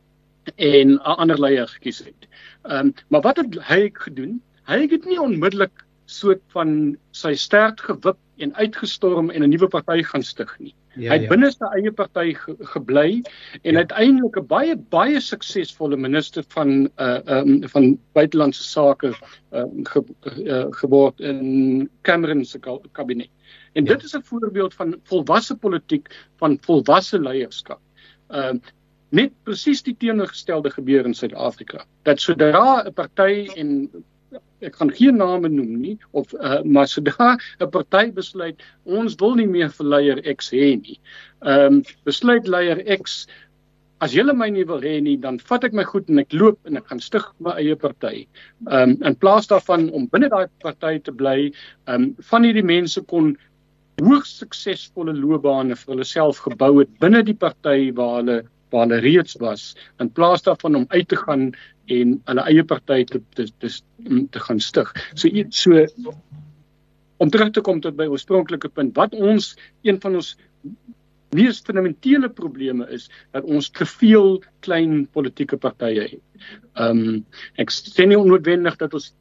[0.59, 2.27] en 'n ander leier gekies het.
[2.63, 4.43] Ehm um, maar wat het hy gedoen?
[4.67, 10.03] Hy het nie onmiddellik soort van sy stert gewip en uitgestorm en 'n nuwe party
[10.03, 10.75] gaan stig nie.
[10.95, 11.29] Ja, hy het ja.
[11.33, 13.23] binne sy eie party ge gebly
[13.63, 13.85] en ja.
[13.85, 19.15] uiteindelik 'n baie baie suksesvolle minister van uh um, van buitelandse sake
[19.53, 20.05] uh, ge,
[20.45, 22.61] uh geword in Cameron se
[22.93, 23.31] kabinet.
[23.73, 23.95] En ja.
[23.95, 27.81] dit is 'n voorbeeld van volwasse politiek, van volwasse leierskap.
[28.29, 28.73] Um uh,
[29.13, 31.85] net presies die teenoorgestelde gebeur in Suid-Afrika.
[32.03, 33.91] Dat sodra 'n party en
[34.63, 39.35] ek gaan geen name noem nie of uh, maar sodra 'n party besluit ons wil
[39.41, 40.99] nie meer vir leier X hê nie.
[41.45, 43.27] Ehm um, besluit leier X
[44.03, 46.59] as julle my nie wil hê nie dan vat ek my goed en ek loop
[46.67, 48.27] en ek gaan stig my eie party.
[48.67, 51.53] Ehm um, in plaas daarvan om binne daai party te bly,
[51.87, 53.37] ehm um, van hierdie mense kon
[54.03, 58.39] hoogs suksesvolle loopbane vir hulle self gebou het binne die party waar hulle
[58.73, 61.51] waar hulle reeds was in plaas daarvan om uit te gaan
[61.93, 63.71] en hulle eie party te te te,
[64.31, 64.93] te gaan stig.
[65.15, 65.87] So so
[67.23, 69.53] om terug te kom tot by oorspronklike punt wat ons
[69.87, 70.35] een van ons
[71.33, 76.49] mees fundamentele probleme is dat ons te veel klein politieke partye het.
[76.77, 77.23] Ehm um,
[77.61, 79.13] ek sê nie onnodig dat ons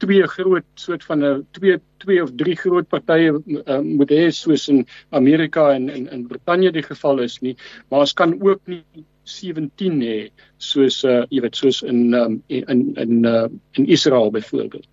[0.00, 4.68] twee groot soort van 'n twee twee of drie groot partye uh, moet hê soos
[4.68, 7.56] in Amerika en in in Brittanje die geval is nie,
[7.88, 8.84] maar ons kan ook nie
[9.24, 10.18] 17 hê
[10.58, 14.88] soos uh, jy weet soos in um, in in uh, in Israel byvoorbeeld.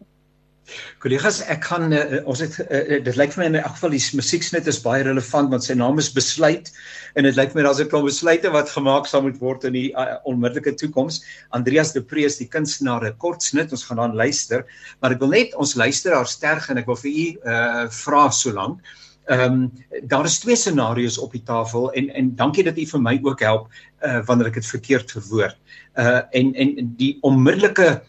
[1.00, 4.02] Kollegas, ek kan uh, ons het uh, dit lyk vir my in elk geval die
[4.20, 6.72] musieksnit is baie relevant want sy naam is Besluit
[7.16, 9.90] en dit lyk my daar's 'n klomp besluite wat gemaak sal moet word in die
[9.96, 11.22] uh, onmiddellike toekoms.
[11.56, 14.66] Andreas de Pre is die kunstenaar 'n kort snit, ons gaan dan luister,
[15.02, 18.52] maar ek wil net ons luisteraar sterg en ek wil vir u uh, vra so
[18.52, 18.84] lank.
[19.28, 19.72] Ehm um,
[20.08, 23.40] daar is twee scenario's op die tafel en en dankie dat u vir my ook
[23.40, 23.68] help
[24.04, 25.58] uh, wanneer ek dit verkeerd verwoord.
[25.96, 28.02] Uh en en die onmiddellike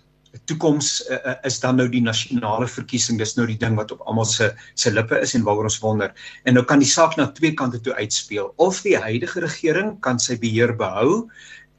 [0.48, 3.18] toekoms uh, is dan nou die nasionale verkiesing.
[3.20, 6.14] Dis nou die ding wat op almal se se lippe is en waaroor ons wonder.
[6.44, 8.52] En nou kan die saak na twee kante toe uitspeel.
[8.56, 11.28] Of die huidige regering kan sy beheer behou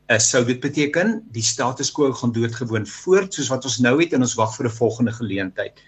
[0.09, 4.13] uh, sou dit beteken die status quo gaan doodgewoon voort soos wat ons nou het
[4.17, 5.81] en ons wag vir 'n volgende geleentheid.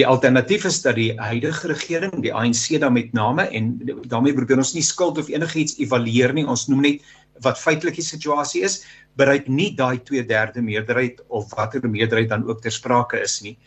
[0.00, 3.74] Die alternatief is dat die huidige regering die ANC dan met name en
[4.08, 6.46] daarmee probeer ons nie skuld of enigiets evalueer nie.
[6.48, 7.02] Ons noem net
[7.40, 8.82] wat feitelik die situasie is,
[9.16, 13.58] bereik nie daai 2/3 meerderheid of watter meerderheid dan ook ter sprake is nie.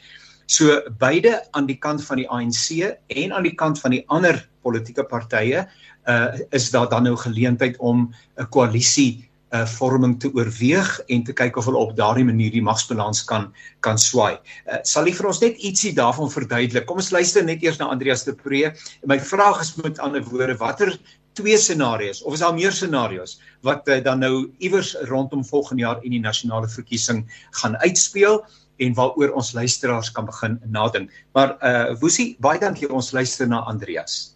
[0.46, 4.38] So beide aan die kant van die ANC en aan die kant van die ander
[4.62, 5.66] politieke partye
[6.06, 11.34] uh is daar dan nou geleentheid om 'n koalisie uh vorming te oorweeg en te
[11.34, 14.38] kyk of hulle op daardie manier die magsbalans kan kan swaai.
[14.68, 16.86] Uh, sal jy vir ons net ietsie daarvan verduidelik?
[16.86, 18.74] Kom ons luister net eers na Andreas de Pre.
[19.06, 21.00] My vraag is met ander woorde, watter
[21.36, 26.04] twee scenario's of is daar meer scenario's wat uh, dan nou iewers rondom volgende jaar
[26.04, 27.26] in die nasionale verkiesing
[27.62, 28.44] gaan uitspeel
[28.78, 31.12] en waaroor ons luisteraars kan begin nadink.
[31.34, 34.34] Maar uh Woesie, baie dankie ons luister na Andreas.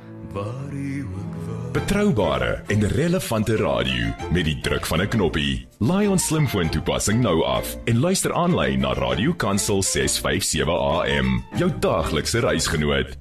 [1.71, 5.67] Betroubare en relevante radio met die druk van 'n knoppie.
[5.77, 11.43] Laai ons slimfoon toepassing nou af en luister aanlyn na Radio Kansel 657 AM.
[11.57, 13.17] Jou daglikse reisgenoot.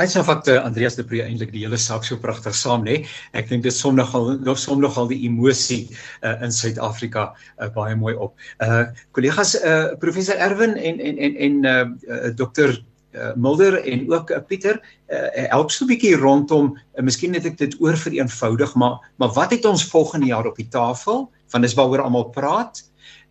[0.00, 3.02] Uitsafatte Andreas de Pre eintlik die hele saak so pragtig saam nê.
[3.36, 5.82] Ek dink dit som nogal nog som nogal die emosie
[6.24, 8.32] uh, in Suid-Afrika uh, baie mooi op.
[8.64, 8.86] Uh
[9.16, 14.32] kollegas uh professor Erwin en en en en uh, uh dokter uh, Mulder en ook
[14.32, 14.80] uh, Pieter
[15.12, 19.36] uh, help so 'n bietjie rondom uh, miskien net ek dit oor vereenvoudig maar maar
[19.36, 22.80] wat het ons volgende jaar op die tafel van dis waaroor almal praat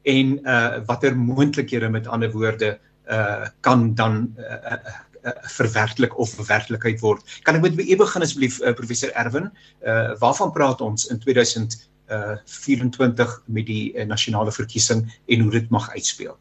[0.05, 2.77] en uh watter moontlikhede met ander woorde
[3.09, 7.23] uh kan dan uh, uh, uh, verwerklik of werklikheid word.
[7.43, 9.51] Kan ek met u begin asseblief uh, professor Erwin?
[9.85, 15.69] Uh waarvan praat ons in 2024 uh, met die uh, nasionale verkiesing en hoe dit
[15.69, 16.37] mag uitspeel?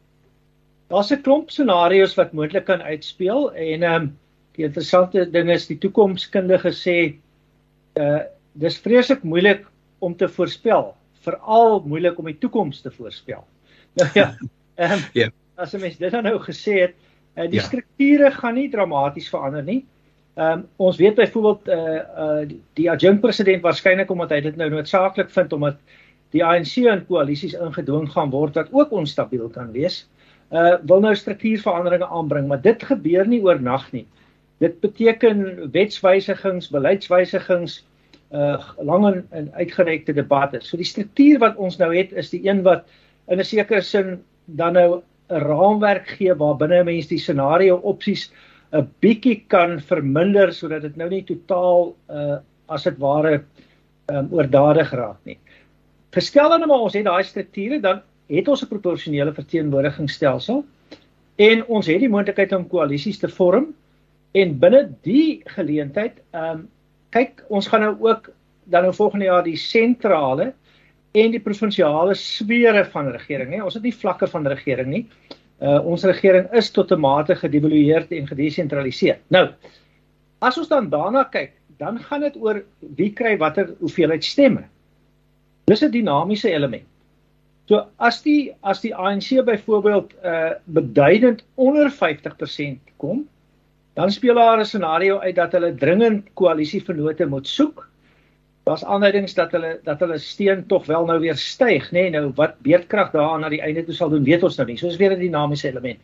[0.89, 4.17] Daar's 'n klomp scenario's wat moontlik kan uitspeel en ehm um,
[4.57, 6.97] die interessante ding is die toekomskundige sê
[7.95, 8.25] uh
[8.59, 9.61] dis vreeslik moeilik
[9.99, 13.45] om te voorspel, veral moeilik om die toekoms te voorspel.
[13.99, 14.37] Nou ja,
[14.75, 15.31] ehm um, yeah.
[15.55, 16.93] as 'n mens dit nou gesê het,
[17.39, 17.63] Uh, die ja.
[17.63, 19.85] strukture gaan nie dramaties verander nie.
[20.35, 24.55] Ehm um, ons weet byvoorbeeld eh uh, uh, die, adjunkt president waarskynlik omdat hy dit
[24.55, 25.77] nou noodsaaklik vind omdat
[26.35, 30.07] die ANC in koalisies ingedwing gaan word wat ook onstabiel kan wees.
[30.51, 34.05] Uh wil nou struktuurveranderinge aanbring, maar dit gebeur nie oornag nie.
[34.59, 37.85] Dit beteken wetswysigings, beleidswysigings,
[38.31, 40.59] uh lang en, en uitgerekte debatte.
[40.61, 42.85] So die struktuur wat ons nou het is die een wat
[43.27, 48.31] in 'n sekere sin dan nou 'n raamwerk gee waarbinne mense die scenario opsies
[48.73, 52.39] 'n bietjie kan verminder sodat dit nou nie totaal uh
[52.69, 53.43] as dit ware
[54.13, 55.39] um, oordadig raak nie.
[56.13, 60.65] Gestel dan maar ons het daai strukture dan het ons 'n proporsionele verteenwoordigingsstelsel
[61.35, 63.73] en ons het die moontlikheid om koalisies te vorm
[64.31, 66.67] en binne die geleentheid um
[67.09, 68.29] kyk ons gaan nou ook
[68.69, 70.53] dan nou volgende jaar die sentrale
[71.11, 73.63] en die provinsiale sfere van regering, hè.
[73.63, 75.05] Ons het nie vlakke van regering nie.
[75.59, 79.19] Uh ons regering is tot 'n mate gedevalueer en gedesentraliseer.
[79.27, 79.49] Nou,
[80.39, 82.63] as ons dan daarna kyk, dan gaan dit oor
[82.95, 84.63] wie kry watter hoeveelheid stemme.
[85.65, 86.87] Dis 'n dinamiese element.
[87.65, 93.27] So as die as die ANC byvoorbeeld uh beduidend onder 50% kom,
[93.93, 97.88] dan speel daar 'n scenario uit dat hulle dringend koalisievennote moet soek
[98.69, 102.05] daar's aanduidings dat hulle dat hulle steen tog wel nou weer styg, nê?
[102.05, 104.77] Nee, nou wat beerdkrag daaraan na die einde toe sal doen, weet ons nou nie.
[104.77, 105.99] So is weer 'n dinamiese element.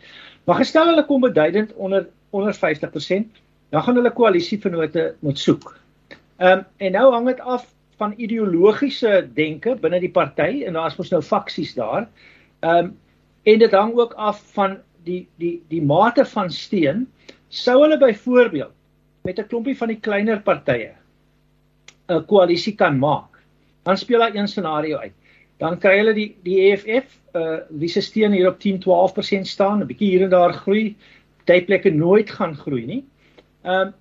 [0.45, 5.78] Maar gestel hulle kom beduidend onder onder 50%, dan gaan hulle koalisievennote moet soek.
[6.38, 10.97] Ehm um, en nou hang dit af van ideologiese denke binne die party en daar's
[10.97, 12.10] mos nou faksies daar.
[12.60, 12.97] Ehm um,
[13.43, 17.08] en dit hang ook af van die die die mate van steun
[17.47, 18.73] sou hulle byvoorbeeld
[19.21, 20.91] met 'n klompie van die kleiner partye
[22.10, 23.41] 'n koalisie kan maak.
[23.84, 25.13] Dan speel daar een scenario uit.
[25.58, 29.88] Dan kry hulle die die EFF, uh wie se steun hier op 10-12% staan, 'n
[29.88, 30.96] bietjie hier en daar groei,
[31.46, 33.04] tydplekke nooit gaan groei nie.
[33.63, 33.94] Ehm uh,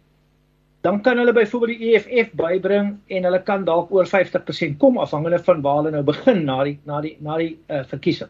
[0.84, 5.38] dan kan hulle byvoorbeeld die EFF bybring en hulle kan dalk oor 50% kom afhangende
[5.38, 8.28] van waar hulle nou begin na die na die na die uh verkiesing.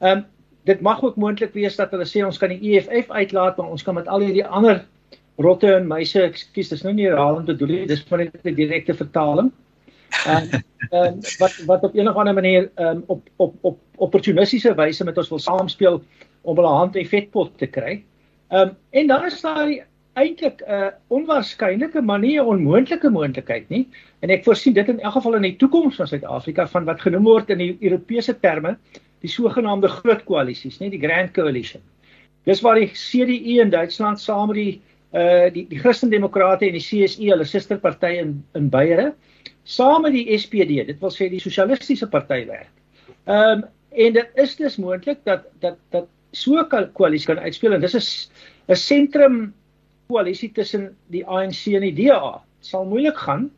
[0.00, 0.24] Ehm um,
[0.68, 3.82] dit mag ook moontlik wees dat hulle sê ons kan die EFF uitlaat, maar ons
[3.82, 4.84] kan met al hierdie ander
[5.38, 8.94] rotte en muise, ekskuus, dis nou nie herhaling bedoel nie, dis maar net 'n direkte
[8.94, 9.52] vertaling.
[10.26, 10.48] En
[11.02, 15.28] en wat wat op enige ander manier um, op op op opportunistiese wyse met ons
[15.28, 16.02] wil saamspeel
[16.42, 18.02] om hulle hand in vetpot te kry.
[18.48, 19.68] Ehm um, en dan is daar
[20.14, 23.88] eintlik 'n uh, onwaarskynlike manier onmoontlike moontlikheid nie
[24.20, 27.24] en ek voorsien dit in elk geval in die toekoms van Suid-Afrika van wat genoem
[27.24, 28.76] word in die Europese terme
[29.20, 31.82] die sogenaamde groot koalisies, nie die Grand Coalition.
[32.46, 34.82] Dis waar die CDU in Duitsland saam met die
[35.16, 39.12] uh die die Christendemokrate en die CSU, hulle susterparty in in Beiere,
[39.64, 42.72] saam met die SPD, dit wil sê die sosialistiese party werk.
[43.26, 47.72] Ehm um, en dit is dus moontlik dat dat dat so 'n koalisie kan uitspeel
[47.72, 49.54] en dis 'n 'n sentrum
[50.08, 52.42] koalisie tussen die ANC en die DA.
[52.60, 53.50] Sal moeilik gaan.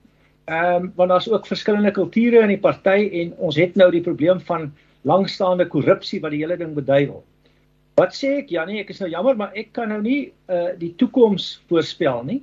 [0.45, 4.03] Ehm um, want daar's ook verskillende kulture in die party en ons het nou die
[4.03, 7.25] probleem van langstaande korrupsie wat die hele ding beduiwel.
[8.01, 10.95] Wat sê ek Janie, ek is nou jammer maar ek kan nou nie uh die
[11.01, 12.39] toekoms voorspel nie.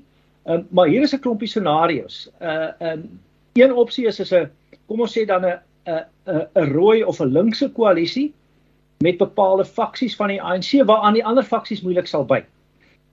[0.46, 2.28] Ehm uh, maar hier is 'n klompie scenario's.
[2.42, 3.20] Uh ehm um,
[3.58, 4.52] een opsie is is 'n
[4.88, 6.04] kom ons sê dan 'n 'n
[6.56, 8.34] 'n rooi of 'n linkse koalisie
[9.00, 12.46] met bepaalde faksies van die ANC waaraan die ander faksies moeilik sal byt.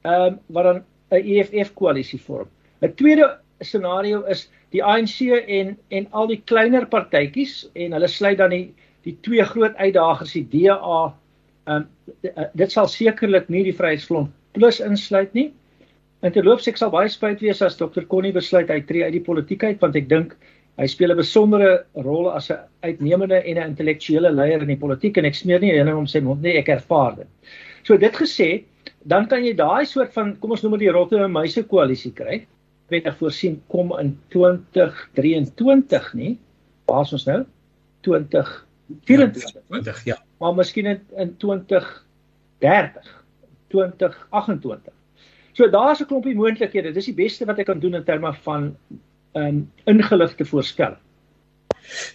[0.04, 2.48] Ehm um, wat dan 'n EFF koalisie vorm.
[2.82, 8.38] 'n Tweede scenario is die ANC en en al die kleiner partytjies en hulle sluit
[8.38, 11.14] dan die die twee groot uitdagers die DA
[11.66, 11.86] um,
[12.54, 15.52] dit sal sekerlik nie die Vryheidsfront plus insluit nie.
[16.24, 18.06] En terloops ek sal baie spyt wees as Dr.
[18.08, 20.36] Connie besluit hy tree uit die politiek uit want ek dink
[20.80, 25.18] hy speel 'n besondere rol as 'n uitnemende en 'n intellektuele leier in die politiek
[25.18, 27.28] en ek smeer nie hom om sy mond nie ek ervaar dit.
[27.84, 28.64] So dit gesê,
[29.04, 32.12] dan kan jy daai soort van kom ons noem dit die rotte en muise koalisie
[32.12, 32.46] kry.
[32.90, 36.38] Weet ek voorsien kom in 2023 nie.
[36.86, 37.44] Waar is ons nou?
[38.02, 40.16] 2024 ja.
[40.44, 43.24] Maar miskien in, in 2030,
[43.72, 44.92] 2028.
[45.52, 46.92] So daar's 'n klompie moontlikhede.
[46.92, 48.76] Dis die beste wat ek kan doen in terme van
[49.32, 51.00] um ingeligte voorspelling.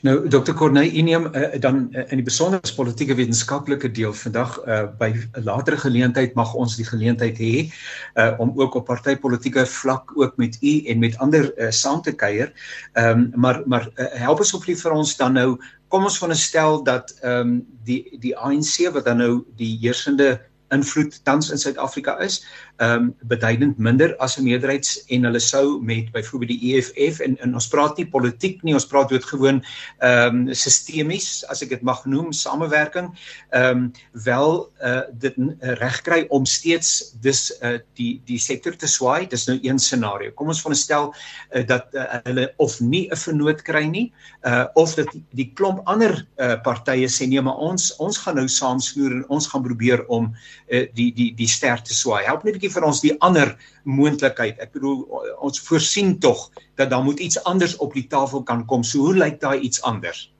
[0.01, 0.53] Nou Dr.
[0.53, 5.43] Corneille Ineem uh, dan uh, in die besondere politieke wetenskaplike deel vandag uh, by 'n
[5.43, 7.69] latere geleentheid mag ons die geleentheid hê
[8.15, 12.11] uh, om ook op partytetiese vlak ook met u en met ander uh, saam te
[12.11, 12.53] kuier.
[12.93, 15.59] Ehm um, maar maar uh, help oplie vir ons dan nou
[15.89, 20.37] kom ons veronderstel dat ehm um, die die ANC wat dan nou die heersende
[20.71, 22.43] invloed tans in Suid-Afrika is,
[22.79, 27.37] ehm um, beduidend minder as 'n meerderheids en hulle sou met byvoorbeeld die EFF en,
[27.39, 29.59] en ons praat nie politiek nie, ons praat doodgewoon
[29.99, 33.11] ehm um, sistemies as ek dit mag noem, samewerking,
[33.51, 39.27] ehm um, wel uh, dit regkry om steeds dis uh, die die sektor te swaai.
[39.27, 40.31] Dis nou een scenario.
[40.31, 44.13] Kom ons veronderstel uh, dat uh, hulle of nie 'n vernoot kry nie,
[44.45, 48.35] uh, of dat die, die klomp ander uh, partye sê nee, maar ons ons gaan
[48.35, 50.37] nou saamsnoer en ons gaan probeer om uh,
[50.69, 52.23] die die die ster te swaai.
[52.25, 54.59] Help net 'n bietjie vir ons die ander moontlikheid.
[54.59, 55.05] Ek bedoel
[55.41, 58.83] ons voorsien tog dat daar moet iets anders op die tafel kan kom.
[58.83, 60.31] So hoe lyk daai iets anders?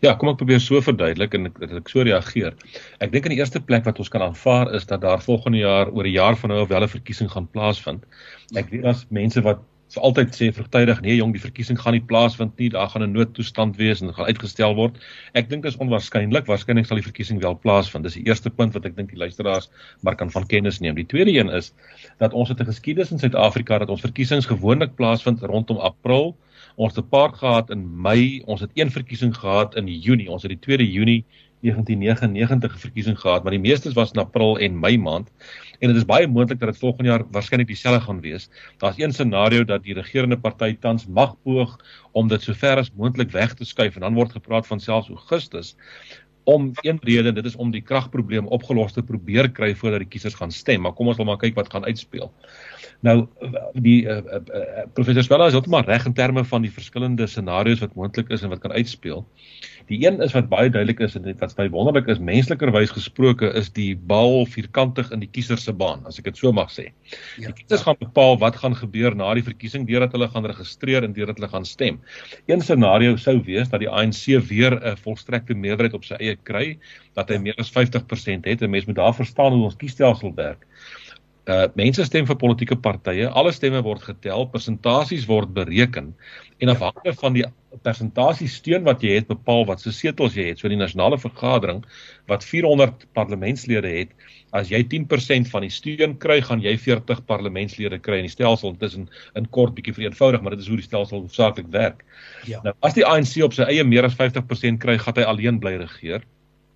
[0.00, 2.54] Ja, kom ek probeer so verduidelik en ek, ek so reageer.
[3.04, 5.90] Ek dink in die eerste plek wat ons kan aanvaar is dat daar volgende jaar
[5.92, 8.04] oor 'n jaar van nou wel 'n verkiesing gaan plaasvind.
[8.54, 12.02] Ek weet daar's mense wat so altyd sê vroegtydig nee jong die verkiesing gaan nie
[12.02, 12.70] plaasvind nie.
[12.74, 14.98] Daar gaan 'n noodtoestand wees en gaan uitgestel word.
[15.34, 18.04] Ek dink dit is onwaarskynlik waarskynlik sal die verkiesing wel plaasvind.
[18.04, 19.70] Dis die eerste punt wat ek dink die luisteraars
[20.02, 20.94] maar kan van kennis neem.
[20.94, 21.72] Die tweede een is
[22.18, 26.36] dat ons het 'n geskiedenis in Suid-Afrika dat ons verkiesings gewoonlik plaasvind rondom April.
[26.76, 28.42] Ons het 'n paar gehad in Mei.
[28.46, 30.30] Ons het een verkiesing gehad in Junie.
[30.30, 31.24] Ons het die 2de Junie
[31.60, 35.30] 1999 verkiesing gehad maar die meeste was in April en Mei maand
[35.80, 38.48] en dit is baie moontlik dat dit volgende jaar waarskynlik dieselfde gaan wees.
[38.78, 41.76] Daar's een scenario dat die regerende party tans mag poog
[42.12, 45.76] om dit sover as moontlik weg te skuif en dan word gepraat van selfs Augustus
[46.46, 50.36] om een rede dit is om die kragprobleem opgelos te probeer kry voordat die kiesers
[50.38, 52.30] gaan stem maar kom ons wil maar kyk wat gaan uitspeel.
[53.04, 53.26] Nou
[53.74, 57.82] die uh, uh, uh, professor Swela is heeltemal reg in terme van die verskillende scenario's
[57.82, 59.26] wat moontlik is en wat kan uitspeel.
[59.86, 63.68] Die een is wat baie duidelik is en wat baie wonderlik is, menslikerwys gesproke, is
[63.76, 66.88] die bal vierkantig in die kiezer se baan, as ek dit so mag sê.
[67.38, 67.90] Ja, die kiesers ja.
[67.90, 71.52] gaan bepaal wat gaan gebeur na die verkiesing deurdat hulle gaan registreer en deurdat hulle
[71.54, 72.00] gaan stem.
[72.50, 76.78] Een scenario sou wees dat die ANC weer 'n volstrekte meerderheid op sy eie kry,
[77.14, 80.66] dat hy meer as 50% het en mense moet daar verstaan hoe ons kiesstelsel werk.
[81.46, 86.08] Uh mense stem vir politieke partye, alle stemme word getel, persentasies word bereken
[86.58, 87.44] en afhangende van die
[87.84, 90.58] persentasie steun wat jy het, bepaal wat se setels jy het.
[90.58, 91.84] So die nasionale vergadering
[92.30, 94.14] wat 400 parlementslede het,
[94.56, 98.74] as jy 10% van die steun kry, gaan jy 40 parlementslede kry in die stelsel.
[98.74, 102.02] Dit is in in kort bietjie vereenvoudig, maar dit is hoe die stelsel hoofsaaklik werk.
[102.50, 102.62] Ja.
[102.64, 105.76] Nou as die ANC op sy eie meer as 50% kry, gaan hy alleen bly
[105.82, 106.26] regeer.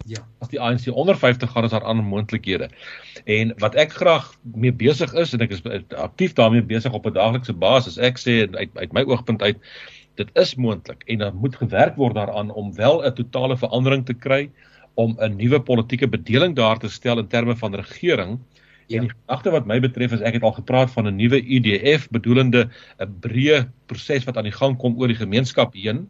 [0.07, 0.23] Ja.
[0.41, 2.71] As die ANC onder 50 gaan is daar ander moontlikhede.
[3.25, 5.63] En wat ek graag mee besig is en ek is
[5.97, 7.99] aktief daarmee besig op 'n daaglikse basis.
[7.99, 9.59] Ek sê uit uit my oogpunt uit
[10.15, 14.15] dit is moontlik en daar moet gewerk word daaraan om wel 'n totale verandering te
[14.15, 14.51] kry
[14.95, 18.39] om 'n nuwe politieke bedeling daar te stel in terme van regering.
[18.87, 18.97] Ja.
[18.97, 22.09] En die gedagte wat my betref is ek het al gepraat van 'n nuwe IDF
[22.11, 26.09] bedoelende 'n breë proses wat aan die gang kom oor die gemeenskap heen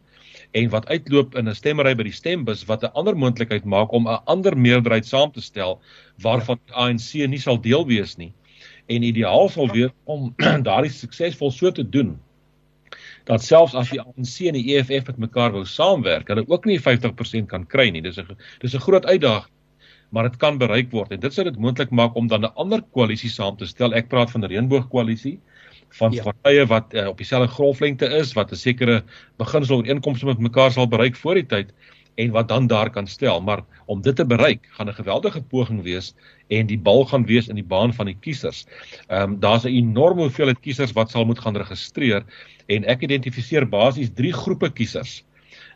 [0.51, 4.07] en wat uitloop in 'n stemmery by die stembus wat 'n ander moontlikheid maak om
[4.07, 5.79] 'n ander meerderheid saam te stel
[6.21, 8.33] waarvan die ANC nie sal deel wees nie.
[8.87, 10.33] En ideaal sal wees om
[10.67, 12.19] daardie suksesvol so te doen
[13.25, 16.79] dat selfs as die ANC en die EFF met mekaar wou saamwerk, hulle ook nie
[16.79, 18.01] 50% kan kry nie.
[18.01, 19.53] Dis 'n dis 'n groot uitdaging,
[20.09, 22.81] maar dit kan bereik word en dit sou dit moontlik maak om dan 'n ander
[22.81, 23.93] koalisie saam te stel.
[23.93, 25.39] Ek praat van 'n reënboogkoalisie
[25.99, 26.23] van ja.
[26.23, 29.03] partye wat uh, op dieselfde golflengte is wat 'n sekere
[29.37, 31.73] beginsel ooreenkomste met mekaar sal bereik voor die tyd
[32.15, 35.81] en wat dan daar kan stel maar om dit te bereik gaan 'n geweldige poging
[35.83, 36.13] wees
[36.47, 38.65] en die bal gaan wees in die baan van die kiesers.
[39.07, 42.23] Ehm um, daar's 'n enorme hoeveelheid kiesers wat sal moet gaan registreer
[42.67, 45.23] en ek identifiseer basies drie groepe kiesers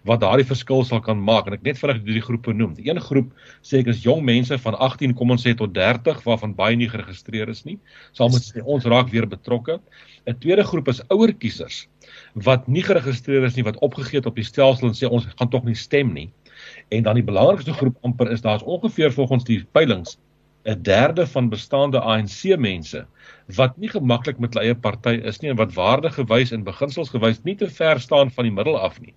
[0.05, 2.75] wat daardie verskil sal kan maak en ek net vinnig drie groepe noem.
[2.77, 3.31] Die een groep
[3.65, 6.89] sê ek is jong mense van 18 kom ons sê tot 30 waarvan baie nie
[6.91, 7.79] geregistreer is nie.
[8.13, 9.79] Sal moet sê ons raak weer betrokke.
[10.27, 11.87] 'n Tweede groep is ouer kiesers
[12.47, 15.49] wat nie geregistreer is nie wat opgegee het op die stelsel en sê ons gaan
[15.49, 16.29] tog nie stem nie.
[16.89, 20.17] En dan die belangrikste groep amper is daar's ongeveer volgens die peilings
[20.65, 23.05] 'n derde van bestaande ANC mense
[23.57, 27.55] wat nie gemaklik met hulle eie party is nie en wat waardegewys en beginselsgewys nie
[27.59, 29.13] te ver staan van die middel af nie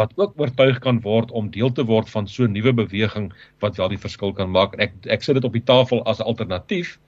[0.00, 3.30] wat ook oortuig kan word om deel te word van so 'n nuwe beweging
[3.64, 6.28] wat wel die verskil kan maak ek ek sit dit op die tafel as 'n
[6.32, 6.98] alternatief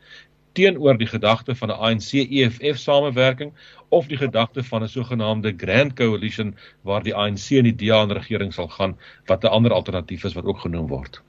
[0.52, 3.52] teenoor die gedagte van 'n ANC EFF samewerking
[3.88, 8.16] of die gedagte van 'n sogenaamde Grand Coalition waar die ANC en die DA in
[8.20, 11.22] regering sal gaan wat 'n ander alternatief is wat ook genoem word.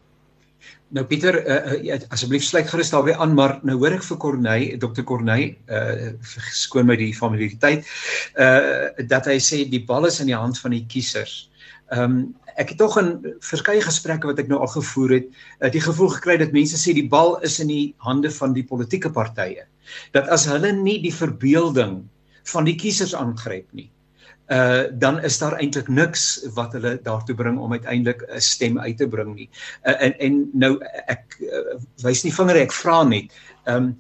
[0.93, 4.77] Nou Pieter, uh, uh, asseblief sluit gerus daarbey aan, maar nou hoor ek vir Corneille,
[4.81, 6.11] Dr Corneille, uh
[6.53, 7.87] skoon my die familiariteit,
[8.37, 11.47] uh dat hy sê die bal is in die hand van die kiesers.
[11.89, 12.23] Ehm um,
[12.61, 13.07] ek het tog in
[13.41, 15.31] verskeie gesprekke wat ek nou al gevoer het,
[15.63, 18.65] uh, die gevoel gekry dat mense sê die bal is in die hande van die
[18.69, 19.65] politieke partye.
[20.13, 22.03] Dat as hulle nie die verbeelding
[22.53, 23.89] van die kiesers aangryp nie,
[24.51, 28.97] uh dan is daar eintlik niks wat hulle daartoe bring om uiteindelik 'n stem uit
[28.97, 29.49] te bring nie.
[29.83, 33.31] Uh, en en nou ek uh, wys nie vinger ek vra net,
[33.65, 33.97] ehm um,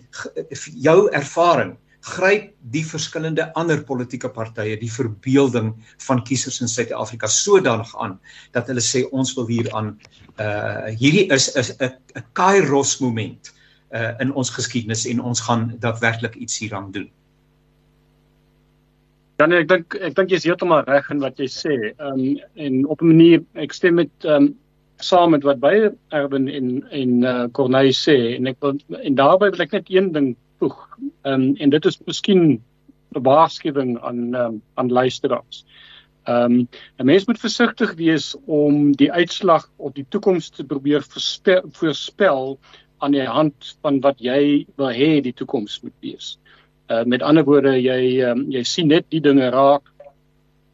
[0.75, 5.71] jou ervaring gryp die verskillende ander politieke partye die verbeelding
[6.03, 8.17] van kiesers in Suid-Afrika sodanig aan
[8.51, 9.93] dat hulle sê ons wil hier aan
[10.43, 13.53] uh hierdie is 'n 'n kairos moment
[13.93, 17.09] uh in ons geskiedenis en ons gaan daadwerklik iets hieraan doen.
[19.35, 21.75] Dan ja, nee, ek dink ek dink jy's heeltemal reg in wat jy sê.
[21.93, 24.51] Ehm um, en op 'n manier ek stem met ehm um,
[25.01, 29.49] saam met wat baie Erwin en en uh Corneille sê en ek wil en daarbey
[29.51, 30.77] wil ek net een ding voeg.
[31.25, 32.61] Ehm um, en dit is miskien
[33.15, 35.65] 'n waarskuwing aan um, aan luisteraars.
[36.23, 36.67] Ehm um,
[36.99, 41.03] 'n mens moet versigtig wees om die uitslag of die toekoms te probeer
[41.71, 42.59] voorspel
[42.97, 46.37] aan die hand van wat jy wil hê die toekoms moet wees.
[46.91, 49.87] Uh met ander woorde jy um, jy sien net die dinge raak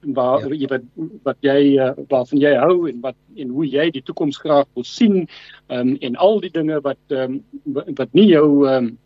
[0.01, 0.67] waar ja.
[0.67, 0.81] wat
[1.23, 4.87] wat jy uh, waarvan jy hou en wat en hoe jy die toekoms graag wil
[4.87, 5.27] sien
[5.67, 7.43] um, en al die dinge wat um,
[7.73, 8.97] wat nie jou um,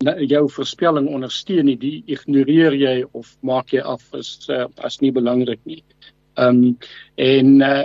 [0.00, 5.12] jou voorspelling ondersteun nie, die ignoreer jy of maak jy af as uh, as nie
[5.12, 5.82] belangrik nie.
[6.40, 6.78] Ehm um,
[7.20, 7.84] en uh,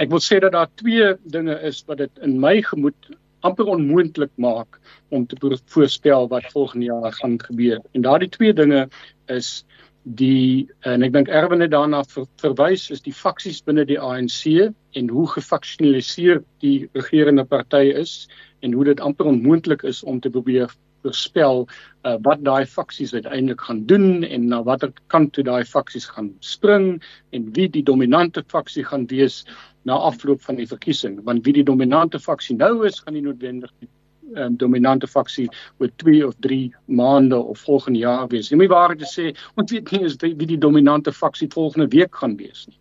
[0.00, 2.96] ek wil sê dat daar twee dinge is wat dit in my gemoed
[3.40, 7.80] amper onmoontlik maak om te voorspel wat volgende jaar gaan gebeur.
[7.92, 8.88] En daardie twee dinge
[9.26, 9.64] is
[10.06, 14.70] die en ek dink Erwin het daarna ver, verwys is die faksies binne die ANC
[14.94, 18.28] en hoe gefaksionaliseer die regerende party is
[18.62, 20.70] en hoe dit amper onmoontlik is om te probeer
[21.06, 26.06] voorspel uh, wat daai faksies uiteindelik gaan doen en na watter kant toe daai faksies
[26.14, 26.96] gaan spring
[27.34, 29.42] en wie die dominante faksie gaan wees
[29.86, 33.72] na afloop van die verkiesing want wie die dominante faksie nou is gaan nie noodwendig
[33.80, 33.90] die
[34.34, 38.50] um, dominante faksie oor 2 of 3 maande of volgende jaar wees.
[38.50, 42.36] Jy moet waarheid sê, ons weet nie die, wie die dominante faksie volgende week gaan
[42.40, 42.78] wees nie.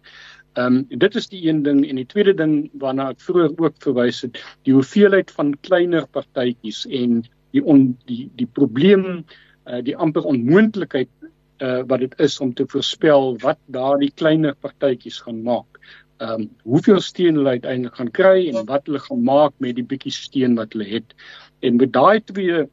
[0.55, 3.81] Ehm um, dit is die een ding en die tweede ding waarna ek vroeër ook
[3.83, 9.25] verwys het, die hoeveelheid van kleiner partytjies en die on, die die probleem
[9.67, 11.11] uh, die amper onmoontlikheid
[11.59, 15.81] uh, wat dit is om te voorspel wat daardie kleiner partytjies gaan maak.
[16.23, 19.83] Ehm um, hoeveel steun hulle uiteindelik gaan kry en wat hulle gaan maak met die
[19.83, 21.15] bietjie steun wat hulle het.
[21.59, 22.63] En met daai twee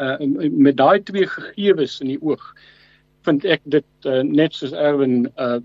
[0.00, 0.16] uh
[0.50, 2.46] met daai twee gegevens in die oog
[3.28, 5.58] vind ek dit uh, net soos Erwin uh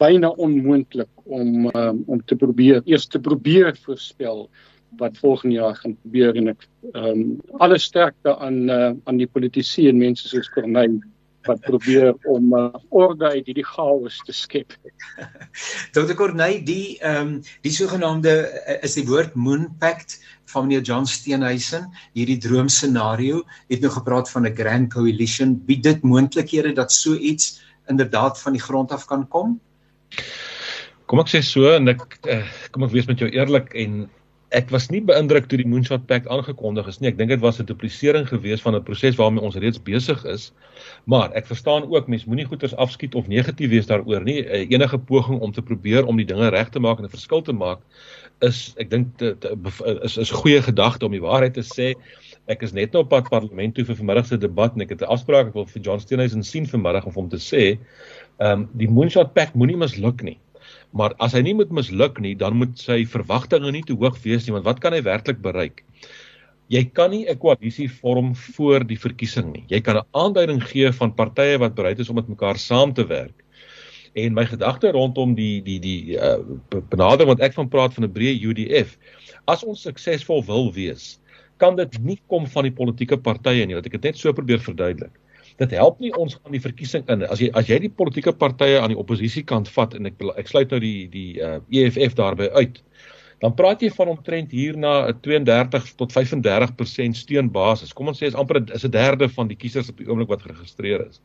[0.00, 4.46] byna onmoontlik om uh, om te probeer eers te probeer voorspel
[4.98, 7.24] wat volgende jaar gaan gebeur en ek ehm um,
[7.64, 11.00] alle sterkte aan uh, aan die politici en mense soos Corneille
[11.50, 14.76] wat probeer om uh, orde uit hierdie chaos te skep.
[15.96, 16.14] Dr.
[16.18, 17.32] Corneille, die ehm um,
[17.66, 20.20] die sogenaamde uh, is die woord Moon Pact
[20.50, 21.88] van meneer John Steenhuisen,
[22.18, 25.58] hierdie droomscenario, het nou gepraat van 'n grand coalition.
[25.66, 29.60] Bied dit moontlikhede dat so iets inderdaad van die grond af kan kom?
[31.06, 34.08] Kom ek sê so en ek uh, kom ek wees met jou eerlik en
[34.50, 37.10] ek was nie beïndruk toe die Moonshot Pact aangekondig is nie.
[37.12, 40.52] Ek dink dit was 'n duplisering gewees van 'n proses waarmee ons reeds besig is.
[41.06, 44.42] Maar ek verstaan ook mense moenie goeders afskiet of negatief wees daaroor nie.
[44.46, 47.42] Eh, enige poging om te probeer om die dinge reg te maak en 'n verskil
[47.42, 47.78] te maak
[48.40, 51.94] is ek dink is is 'n goeie gedagte om die waarheid te sê.
[52.48, 55.02] Ek is net nou op pad parlement toe vir vanmiddag se debat en ek het
[55.02, 57.78] 'n afspraak ek wil vir John Steenhuisen sien vanmiddag om hom te sê,
[58.40, 60.38] ehm um, die Moonshot Pact moenie misluk nie.
[60.96, 64.46] Maar as hy nie moet misluk nie, dan moet sy verwagtinge nie te hoog wees
[64.46, 65.84] nie, want wat kan hy werklik bereik?
[66.70, 69.64] Jy kan nie 'n koalisie vorm voor die verkiesing nie.
[69.68, 73.06] Jy kan 'n aanduiding gee van partye wat bereid is om met mekaar saam te
[73.06, 73.44] werk.
[74.14, 76.38] En my gedagte rondom die die die uh,
[76.90, 78.98] benadering wat ek van praat van 'n breë UDF,
[79.46, 81.20] as ons suksesvol wil wees,
[81.58, 84.58] kan dit nie kom van die politieke partye nie, wat ek dit net so probeer
[84.58, 85.14] verduidelik
[85.60, 87.24] dit help nie ons gaan die verkiesing in.
[87.28, 90.72] As jy as jy die politieke partye aan die oppositiekant vat en ek ek sluit
[90.72, 92.80] nou die die uh, EFF daarbey uit
[93.40, 97.94] dan praat jy van omtrent hier na 'n 32 tot 35% steunbasis.
[97.96, 100.42] Kom ons sê is amper is 'n derde van die kiesers op die oomblik wat
[100.44, 101.20] geregistreer is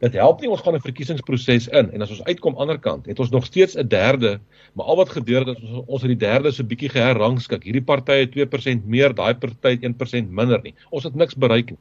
[0.00, 3.18] Dit help nie ons gaan 'n verkiesingsproses in en as ons uitkom ander kant, het
[3.18, 4.40] ons nog steeds 'n derde,
[4.74, 7.64] maar al wat gebeur het is ons ons het die derde so bietjie geherrangskik.
[7.64, 10.74] Hierdie party het 2% meer, daai party 1% minder nie.
[10.90, 11.78] Ons het niks bereik nie.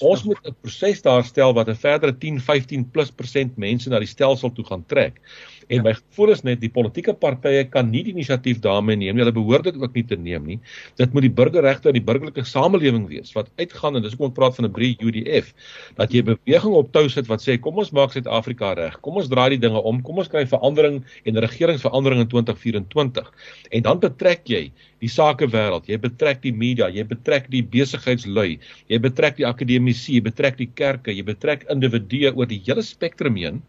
[0.00, 4.06] Ons moet 'n proses daarstel wat 'n verdere 10, 15 plus persent mense na die
[4.06, 5.20] stelsel toe gaan trek.
[5.68, 9.22] En my gevoel is net die politieke partye kan nie die inisiatief daarmee neem nie.
[9.24, 10.58] Hulle behoort dit ook nie te neem nie.
[11.00, 14.36] Dit moet die burgerregte en die burgerlike samelewing wees wat uitgaan en dis hoekom ons
[14.38, 15.52] praat van 'n breë UDF
[16.00, 19.00] dat jy beweging op tou sit wat sê kom ons maak Suid-Afrika reg.
[19.00, 20.02] Kom ons draai die dinge om.
[20.02, 23.32] Kom ons kry verandering en regeringsverandering in 2024.
[23.70, 24.72] En dan betrek jy
[25.02, 28.58] die sakewêreld, jy betrek die media, jy betrek die besigheidslui,
[28.90, 33.38] jy betrek die akademici, jy betrek die kerke, jy betrek individue oor die hele spektrum
[33.38, 33.62] heen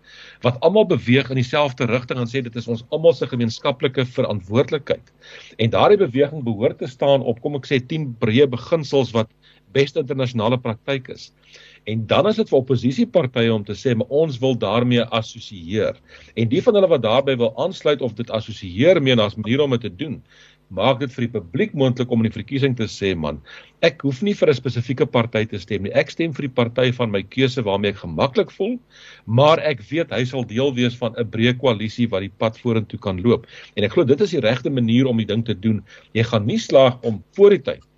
[0.46, 5.14] wat almal beweeg in dieselfde rigting en sê dit is ons almal se gemeenskaplike verantwoordelikheid.
[5.60, 9.30] En daardie beweging behoort te staan op kom ek sê 10 breë beginsels wat
[9.76, 11.30] beste internasionale praktyk is.
[11.90, 15.98] En dan is dit vir oppositiepartye om te sê maar ons wil daarmee assosieer.
[16.36, 19.78] En die van hulle wat daarbey wil aansluit of dit assosieer mee as manier om
[19.78, 20.20] dit te doen,
[20.70, 23.40] maak dit vir die publiek moontlik om in die verkiesing te sê man,
[23.86, 25.94] ek hoef nie vir 'n spesifieke party te stem nie.
[25.94, 28.78] Ek stem vir die party van my keuse waarmee ek gemaklik voel,
[29.26, 33.00] maar ek weet hy sal deel wees van 'n breë koalisie wat die pad vorentoe
[33.00, 33.48] kan loop.
[33.76, 35.84] En ek glo dit is die regte manier om die ding te doen.
[36.14, 37.89] Jy gaan nie slaag om voor die tyd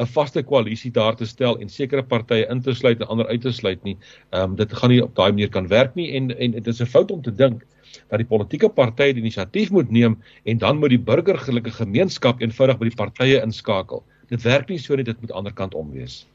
[0.00, 3.40] 'n vaste koalisie daar te stel en sekere partye in te sluit en ander uit
[3.40, 3.96] te sluit nie.
[4.30, 6.80] Ehm um, dit gaan nie op daai manier kan werk nie en en dit is
[6.80, 7.66] 'n fout om te dink
[8.08, 12.78] dat die politieke partye die inisiatief moet neem en dan moet die burgerlike gemeenskap eenvoudig
[12.78, 14.04] by die partye inskakel.
[14.28, 16.26] Dit werk nie so nie, dit moet aan die ander kant om wees.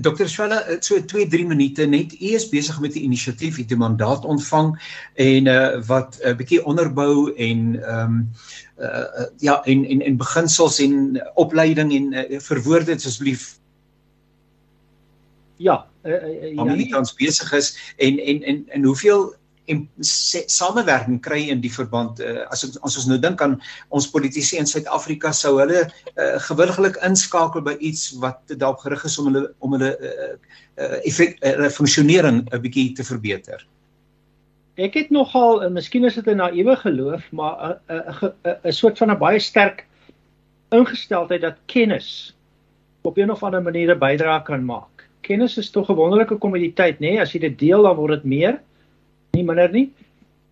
[0.00, 0.28] Dr.
[0.28, 2.12] Swela, so 2 3 minute net.
[2.20, 4.74] U is besig met 'n inisiatief, het 'n mandaat ontvang
[5.14, 8.30] en uh wat 'n uh, bietjie onderbou en ehm um,
[8.78, 13.58] uh ja, en en en beginsels en opleiding en uh, verwoord dit asseblief.
[15.56, 16.12] Ja, uh,
[16.52, 19.34] uh, wie tans besig is en en en en hoeveel
[19.72, 19.88] en
[20.52, 23.56] samewerking kry in die verband uh, as ons as ons nou dink aan
[23.96, 29.16] ons politici in Suid-Afrika sou hulle uh, gewilliglik inskakel by iets wat daarop gerig is
[29.20, 30.34] om hulle om hulle uh,
[30.76, 33.64] uh, effek uh, funksionering 'n bietjie te verbeter.
[34.76, 38.32] Ek het nogal en miskien is dit 'n naïewe geloof, maar 'n
[38.68, 39.86] 'n soort van 'n baie sterk
[40.74, 42.34] ingesteldheid dat kennis
[43.02, 45.08] op 'n of ander manier 'n bydrae kan maak.
[45.22, 47.16] Kennis is tog 'n wonderlike kommoditeit, nê?
[47.16, 47.20] Nee?
[47.20, 48.60] As jy dit deel, dan word dit meer
[49.34, 49.88] nie minder nie.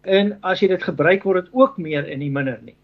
[0.03, 2.77] En as jy dit gebruik word dit ook meer en nie minder nie.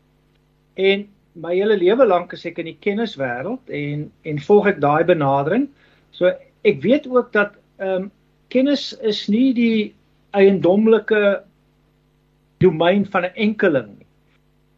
[0.79, 1.07] En
[1.39, 5.69] my hele lewe lank is ek in die kenniswêreld en en volg ek daai benadering.
[6.15, 6.31] So
[6.65, 8.11] ek weet ook dat ehm um,
[8.49, 9.95] kennis is nie die
[10.33, 11.43] eiendomlike
[12.63, 14.07] domein van 'n enkeling nie.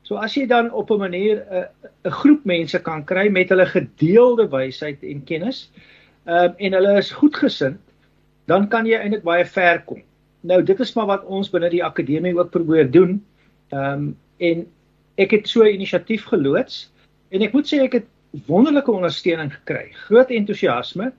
[0.03, 1.67] So as jy dan op 'n manier 'n uh,
[2.05, 5.71] 'n groep mense kan kry met hulle gedeelde wysheid en kennis,
[6.27, 7.81] ehm um, en hulle is goedgesind,
[8.47, 10.03] dan kan jy eintlik baie ver kom.
[10.41, 13.19] Nou dit is maar wat ons binne die akademie ook probeer doen.
[13.75, 14.63] Ehm um, en
[15.21, 16.91] ek het so 'n inisiatief geloods
[17.29, 18.07] en ek moet sê ek het
[18.47, 19.93] wonderlike ondersteuning gekry.
[20.07, 21.13] Groot entoesiasme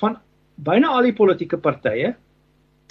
[0.00, 0.18] van
[0.54, 2.14] byna al die politieke partye.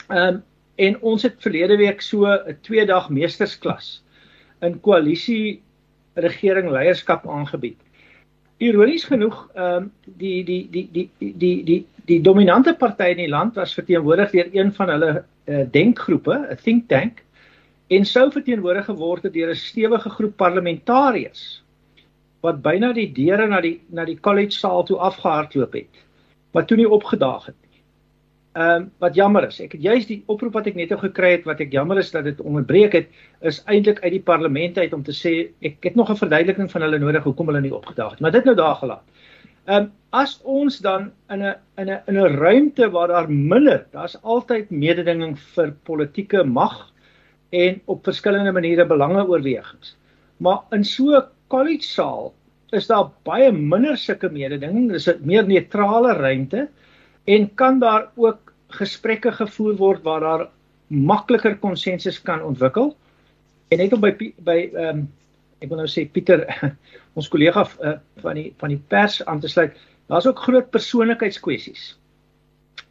[0.09, 0.43] Ehm um,
[0.75, 4.03] en ons het verlede week so 'n 2-dag meestersklas
[4.61, 5.61] in koalisie
[6.13, 7.77] regering leierskap aangebied.
[8.57, 13.29] Ironies genoeg, ehm um, die die die die die die die dominante party in die
[13.29, 17.23] land was verteenwoordig deur een van hulle uh, denkgroepe, 'n think tank,
[17.87, 21.63] en sou verteenwoordig geword het deur 'n stewige groep parlementariërs
[22.45, 26.01] wat byna die deure na die na die college saal toe afgehardloop het,
[26.51, 27.81] wat toe nie opgedaag het nie.
[28.55, 31.31] Ehm um, wat jammer is, ek het juist die oproep wat ek net nou gekry
[31.31, 33.07] het wat ek jammer is dat dit onderbreek het,
[33.41, 36.81] is eintlik uit die parlement uit om te sê ek het nog 'n verduideliking van
[36.81, 39.03] hulle nodig hoekom hulle nie opgedaag het, maar dit nou daar gelaat.
[39.65, 43.85] Ehm um, as ons dan in 'n in 'n in 'n ruimte waar daar minder,
[43.91, 46.93] daar's altyd mededinging vir politieke mag
[47.49, 49.95] en op verskillende maniere belange oorwegings.
[50.37, 52.33] Maar in so 'n college saal
[52.71, 56.69] is daar baie minder sulke mededinging, dis 'n meer neutrale ruimte
[57.25, 60.47] en kan daar ook gesprekke gevoer word waar daar
[60.87, 62.95] makliker konsensus kan ontwikkel.
[63.69, 65.07] En net om by by ehm um,
[65.65, 66.45] ek wil nou sê Pieter
[67.17, 69.75] ons kollega uh, van die van die pers aan te sluit.
[70.11, 71.95] Daar's ook groot persoonlikheidskwessies.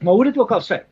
[0.03, 0.83] Maar hoe dit ook al sê,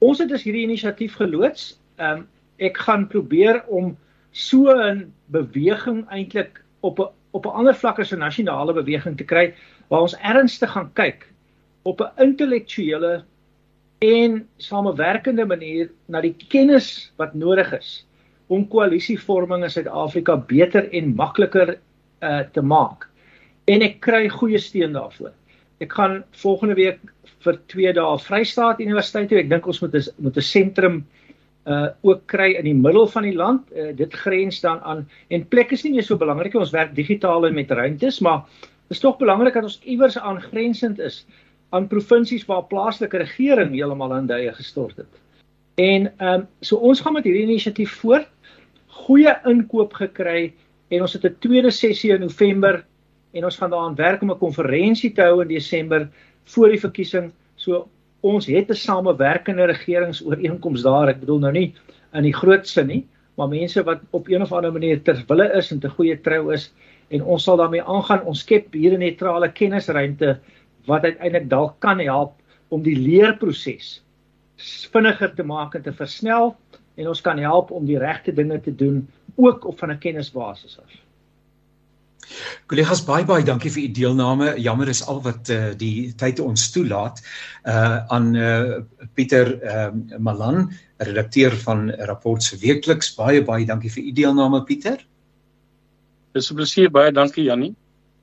[0.00, 1.76] ons het dus hierdie inisiatief geloods.
[2.00, 2.26] Ehm um,
[2.58, 3.92] ek gaan probeer om
[4.34, 9.24] so 'n beweging eintlik op 'n op 'n ander vlak as 'n nasionale beweging te
[9.24, 9.54] kry
[9.88, 11.28] waar ons ernstig gaan kyk
[11.82, 13.24] op 'n intellektuele
[13.98, 18.07] en samewerkende manier na die kennis wat nodig is
[18.48, 21.76] om koalisievorming in Suid-Afrika beter en makliker
[22.24, 23.06] uh te maak.
[23.68, 25.34] En ek kry goeie steun daarvoor.
[25.84, 26.98] Ek gaan volgende week
[27.44, 29.38] vir 2 dae Vrystaat Universiteit toe.
[29.38, 31.04] Ek dink ons moet 'n moet 'n sentrum
[31.66, 33.68] uh ook kry in die middel van die land.
[33.72, 36.60] Uh, dit grens dan aan en plek is nie meer so belangrik nie.
[36.60, 38.44] Ons werk digitaal en met ruimtes, maar
[38.88, 41.26] dit is tog belangrik dat ons iewers aangrensend is
[41.70, 45.12] aan provinsies waar plaaslike regering heeltemal in duie gestort het.
[45.76, 48.28] En ehm um, so ons gaan met hierdie inisiatief voort.
[48.98, 50.54] Goeie inkoop gekry
[50.90, 52.84] en ons het 'n tweede sessie in November
[53.32, 56.08] en ons gaan daaraan werk om 'n konferensie te hou in Desember
[56.44, 57.32] voor die verkiesing.
[57.56, 57.88] So
[58.20, 61.08] ons het 'n samewerkende regeringsooreenkoms daar.
[61.08, 61.74] Ek bedoel nou nie
[62.12, 65.52] in die groot sin nie, maar mense wat op een of ander manier ter wille
[65.56, 66.72] is en te goeie trou is
[67.08, 68.24] en ons sal daarmee aangaan.
[68.24, 70.38] Ons skep hier 'n neutrale kennisruimte
[70.86, 72.32] wat uiteindelik dalk kan help
[72.68, 74.02] om die leerproses
[74.92, 76.56] vinniger te maak en te versnel
[76.98, 79.04] en ons kan help om die regte dinge te doen
[79.36, 80.90] ook op van 'n kennisbasis af.
[82.66, 84.48] Kollegas baie baie dankie vir u deelname.
[84.60, 87.22] Jammer is al wat uh, die tyd ons toelaat.
[87.64, 88.80] Uh aan uh
[89.14, 93.14] Pieter uh Malan, redakteur van Rapport se weekliks.
[93.16, 95.06] Baie baie dankie vir u deelname Pieter.
[96.32, 96.90] Dis 'n plesier.
[96.90, 97.74] Baie dankie Jannie.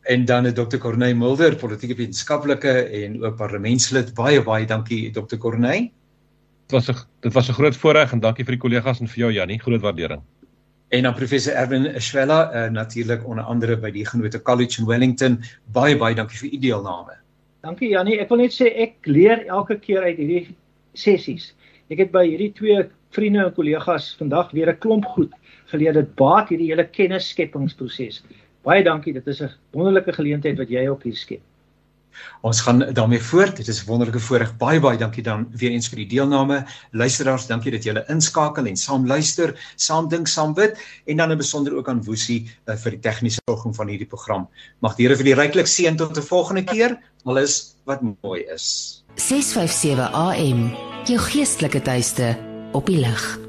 [0.05, 0.77] En dan Dr.
[0.77, 4.13] Corneil Mulder, politieke wetenskaplike en ook parlementslid.
[4.13, 5.37] Baie baie dankie Dr.
[5.37, 5.89] Corneil.
[6.73, 9.31] Was 'n dit was 'n groot voorreg en dankie vir die kollegas en vir jou
[9.31, 9.59] Jannie.
[9.59, 10.21] Groot waardering.
[10.89, 15.43] En dan professor Erwin Schwella, uh, natuurlik onder andere by die Genote College in Wellington.
[15.73, 17.17] Baie baie dankie vir u deelname.
[17.61, 18.19] Dankie Jannie.
[18.19, 20.55] Ek wil net sê ek leer elke keer uit hierdie
[20.93, 21.53] sessies.
[21.89, 25.33] Ek het by hierdie twee vriende en kollegas vandag weer 'n klomp goed
[25.73, 25.93] geleer.
[25.93, 28.23] Dit baat hierdie hele kennisskepingsproses.
[28.63, 29.13] Baie dankie.
[29.13, 31.41] Dit is 'n wonderlike geleentheid wat jy op hier skep.
[32.41, 33.55] Ons gaan daarmee voort.
[33.57, 34.57] Dit is 'n wonderlike voorreg.
[34.57, 36.65] Baie baie dankie dan weer eens vir die deelname.
[36.91, 41.37] Luisteraars, dankie dat julle inskakel en saam luister, saam dink, saam bid en dan 'n
[41.37, 44.47] besonder ook aan Woesie uh, vir die tegniese sorging van hierdie program.
[44.79, 46.97] Mag die Here vir die ryklik seën tot 'n volgende keer.
[47.25, 49.03] Alles wat mooi is.
[49.15, 50.71] 657 AM,
[51.05, 52.37] jou geestelike tuiste
[52.73, 53.44] op die lig.